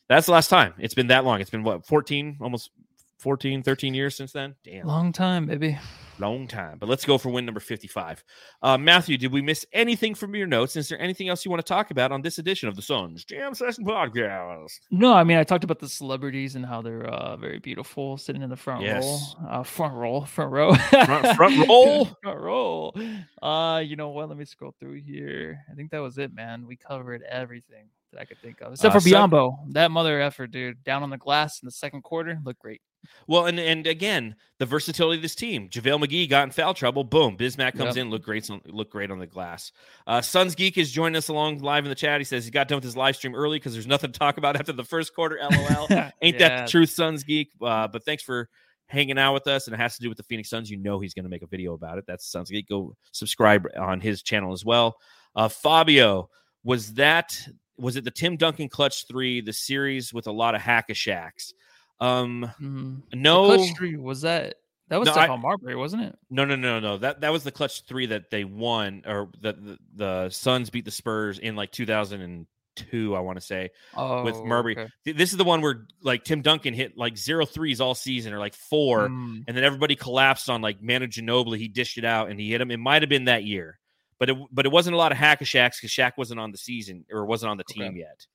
[0.09, 0.73] that's the last time.
[0.79, 1.39] It's been that long.
[1.39, 2.71] It's been what 14, almost
[3.19, 4.55] 14, 13 years since then.
[4.63, 4.87] Damn.
[4.87, 5.77] Long time, baby.
[6.19, 6.77] long time.
[6.79, 8.23] But let's go for win number 55.
[8.61, 10.77] Uh, Matthew, did we miss anything from your notes?
[10.77, 13.25] Is there anything else you want to talk about on this edition of the Suns
[13.25, 14.79] Jam Session Podcast?
[14.89, 18.41] No, I mean, I talked about the celebrities and how they're uh, very beautiful sitting
[18.41, 19.35] in the front Yes.
[19.41, 19.49] row.
[19.49, 20.73] Uh, front row, front row.
[20.75, 22.05] Front, front roll.
[22.23, 22.93] front row.
[23.41, 24.29] Uh, you know what?
[24.29, 25.59] Let me scroll through here.
[25.69, 26.65] I think that was it, man.
[26.67, 28.73] We covered everything that I could think of.
[28.73, 29.55] Except Uh, for Biyombo.
[29.73, 30.83] That mother effort, dude.
[30.83, 32.39] Down on the glass in the second quarter.
[32.43, 32.81] Looked great.
[33.27, 35.69] Well, and and again, the versatility of this team.
[35.69, 37.03] JaVale McGee got in foul trouble.
[37.05, 37.37] Boom.
[37.37, 38.05] Bismack comes Yep.
[38.05, 39.71] in, look great, look great on the glass.
[40.05, 42.19] Uh, Suns Geek is joining us along live in the chat.
[42.19, 44.37] He says he got done with his live stream early because there's nothing to talk
[44.37, 45.39] about after the first quarter.
[45.41, 45.87] LOL.
[46.21, 47.51] Ain't that the truth, Suns Geek?
[47.61, 48.49] Uh, but thanks for
[48.87, 50.69] hanging out with us, and it has to do with the Phoenix Suns.
[50.69, 52.03] You know he's going to make a video about it.
[52.05, 52.67] That's Suns Geek.
[52.67, 54.97] Go subscribe on his channel as well.
[55.35, 56.29] Uh, Fabio,
[56.65, 57.39] was that
[57.79, 60.93] was it the Tim Duncan clutch three, the series with a lot of hack a
[60.93, 61.53] Shaqs?
[61.99, 63.01] Um, Mhm.
[63.11, 64.55] The no, Clutch three, was that?
[64.87, 66.17] That was No, I- Stephon Marbury, wasn't it?
[66.29, 66.97] no, no, no, no.
[66.97, 70.85] That that was the clutch three that they won, or that the, the Suns beat
[70.85, 73.69] the Spurs in like 2002, I want to say.
[73.95, 74.77] Oh, with Marbury.
[74.77, 75.13] okay.
[75.13, 78.39] This is the one where like Tim Duncan hit like zero threes all season, or
[78.39, 79.43] like four, Mm.
[79.47, 81.57] and then everybody collapsed on like Manu Ginobili.
[81.57, 82.71] He dished it out and he hit him.
[82.71, 83.77] It might have been that year,
[84.19, 86.51] but it but it wasn't a lot of hack a Shaqs because Shaq wasn't on
[86.51, 87.81] the season or wasn't on the Okay.
[87.85, 88.25] team yet.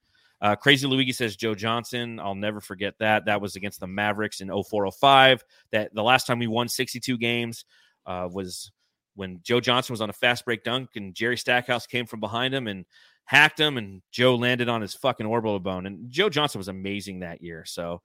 [0.41, 2.19] Uh, Crazy Luigi says Joe Johnson.
[2.21, 3.27] I'll never forget that.
[3.27, 5.43] That was against the Mavericks in 0405.
[5.71, 7.65] That the last time we won 62 games
[8.05, 8.71] uh, was
[9.15, 12.53] when Joe Johnson was on a fast break dunk and Jerry Stackhouse came from behind
[12.53, 12.85] him and
[13.25, 15.87] hacked him and Joe landed on his fucking orbital bone.
[15.87, 17.65] And Joe Johnson was amazing that year.
[17.65, 18.03] So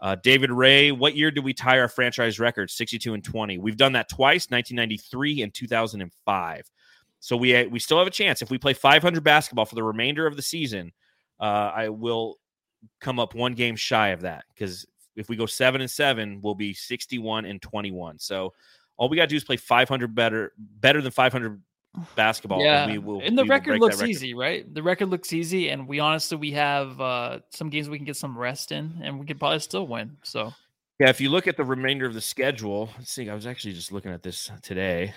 [0.00, 2.70] uh, David Ray, what year did we tie our franchise record?
[2.70, 3.58] 62 and 20.
[3.58, 6.70] We've done that twice, 1993 and 2005.
[7.22, 10.26] So we we still have a chance if we play 500 basketball for the remainder
[10.26, 10.92] of the season.
[11.38, 12.40] Uh, I will
[13.00, 16.56] come up one game shy of that because if we go seven and seven, we'll
[16.56, 18.18] be 61 and 21.
[18.18, 18.54] So
[18.96, 21.62] all we got to do is play 500 better, better than 500
[22.16, 22.58] basketball.
[22.58, 23.20] and Yeah, we will.
[23.20, 24.10] and the record looks record.
[24.10, 24.74] easy, right?
[24.74, 28.16] The record looks easy, and we honestly we have uh some games we can get
[28.16, 30.16] some rest in, and we could probably still win.
[30.24, 30.52] So
[30.98, 33.30] Yeah, if you look at the remainder of the schedule, let's see.
[33.30, 35.14] I was actually just looking at this today.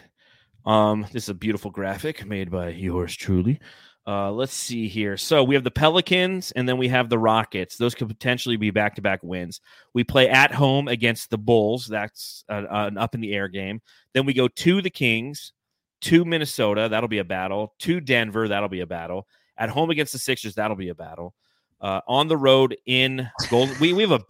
[0.66, 3.60] Um, this is a beautiful graphic made by yours truly.
[4.08, 5.18] Uh, let's see here.
[5.18, 7.76] So we have the Pelicans and then we have the Rockets.
[7.78, 9.62] Those could potentially be back to back wins.
[9.94, 11.88] We play at home against the Bulls.
[11.88, 13.82] That's a, an up in the air game.
[14.14, 15.54] Then we go to the Kings,
[16.02, 16.88] to Minnesota.
[16.90, 17.74] That'll be a battle.
[17.80, 18.48] To Denver.
[18.48, 19.28] That'll be a battle.
[19.58, 20.54] At home against the Sixers.
[20.54, 21.34] That'll be a battle.
[21.82, 23.76] Uh, on the road in Golden.
[23.80, 24.22] We, we have a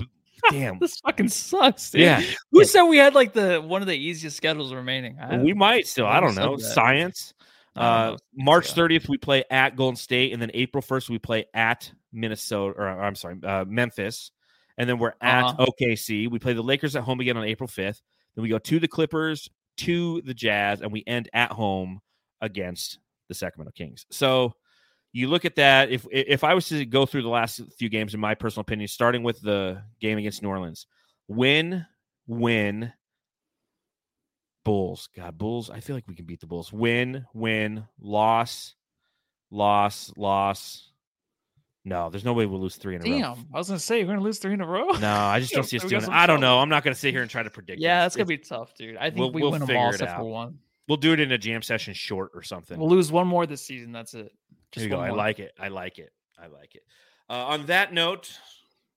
[0.52, 0.80] damn.
[0.80, 1.92] this fucking sucks.
[1.92, 2.02] Dude.
[2.02, 2.22] Yeah.
[2.52, 5.18] Who said we had like the one of the easiest schedules remaining?
[5.42, 6.06] We might still.
[6.08, 6.58] I don't know.
[6.58, 7.34] Science.
[7.76, 8.16] Uh.
[8.34, 12.74] March 30th, we play at Golden State, and then April 1st, we play at Minnesota,
[12.80, 14.32] or I'm sorry, uh, Memphis,
[14.78, 15.66] and then we're at Uh-huh.
[15.66, 16.30] OKC.
[16.30, 18.02] We play the Lakers at home again on April 5th.
[18.36, 22.00] Then we go to the Clippers, to the Jazz, and we end at home
[22.40, 24.06] against the Sacramento Kings.
[24.10, 24.54] So
[25.16, 25.90] you look at that.
[25.92, 28.90] If if I was to go through the last few games, in my personal opinion,
[28.90, 30.88] starting with the game against New Orleans,
[31.30, 31.86] win,
[32.28, 32.92] win,
[34.66, 35.08] Bulls.
[35.16, 35.70] God, Bulls.
[35.70, 36.74] I feel like we can beat the Bulls.
[36.74, 38.76] Win, win, loss,
[39.52, 40.92] loss, loss.
[41.88, 43.20] No, there's no way we'll lose three in a row.
[43.20, 44.88] Damn, I was gonna say we're gonna lose three in a row.
[45.00, 46.10] No, I just don't see us doing it.
[46.10, 46.60] I don't know.
[46.60, 47.80] I'm not going to sit here and try to predict.
[47.80, 48.98] Yeah, that's gonna be tough, dude.
[48.98, 50.26] I think we'll- we we'll win them figure all it except for out.
[50.26, 50.60] one.
[50.88, 52.78] We'll do it in a jam session short or something.
[52.78, 53.92] We'll lose one more this season.
[53.92, 54.32] That's it.
[54.74, 54.98] There you go.
[54.98, 55.54] one I like it.
[55.60, 56.12] I like it.
[56.38, 56.84] I like it.
[57.30, 58.32] Uh, on that note,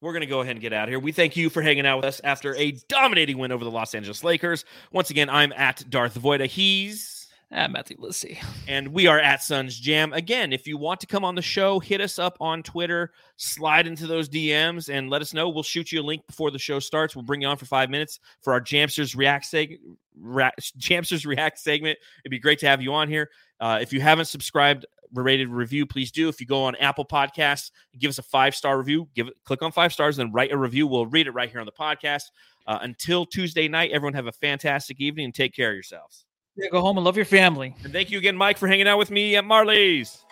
[0.01, 0.99] we're going to go ahead and get out of here.
[0.99, 3.95] We thank you for hanging out with us after a dominating win over the Los
[3.95, 4.64] Angeles Lakers.
[4.93, 6.47] Once again, I'm at Darth Voida.
[6.47, 8.39] He's at Matthew Lissy.
[8.69, 10.12] and we are at Suns Jam.
[10.12, 13.87] Again, if you want to come on the show, hit us up on Twitter, slide
[13.87, 15.49] into those DMs, and let us know.
[15.49, 17.16] We'll shoot you a link before the show starts.
[17.16, 19.79] We'll bring you on for five minutes for our Jamsters React seg-
[20.21, 21.99] Ra- Jamsters React segment.
[22.23, 23.31] It'd be great to have you on here.
[23.59, 26.28] Uh, if you haven't subscribed, rated review, please do.
[26.28, 29.09] If you go on Apple Podcasts, give us a five star review.
[29.14, 30.86] Give it, click on five stars, then write a review.
[30.86, 32.24] We'll read it right here on the podcast.
[32.66, 36.26] Uh, until Tuesday night, everyone have a fantastic evening and take care of yourselves.
[36.56, 37.74] Yeah, go home and love your family.
[37.84, 40.24] And thank you again, Mike, for hanging out with me at Marley's.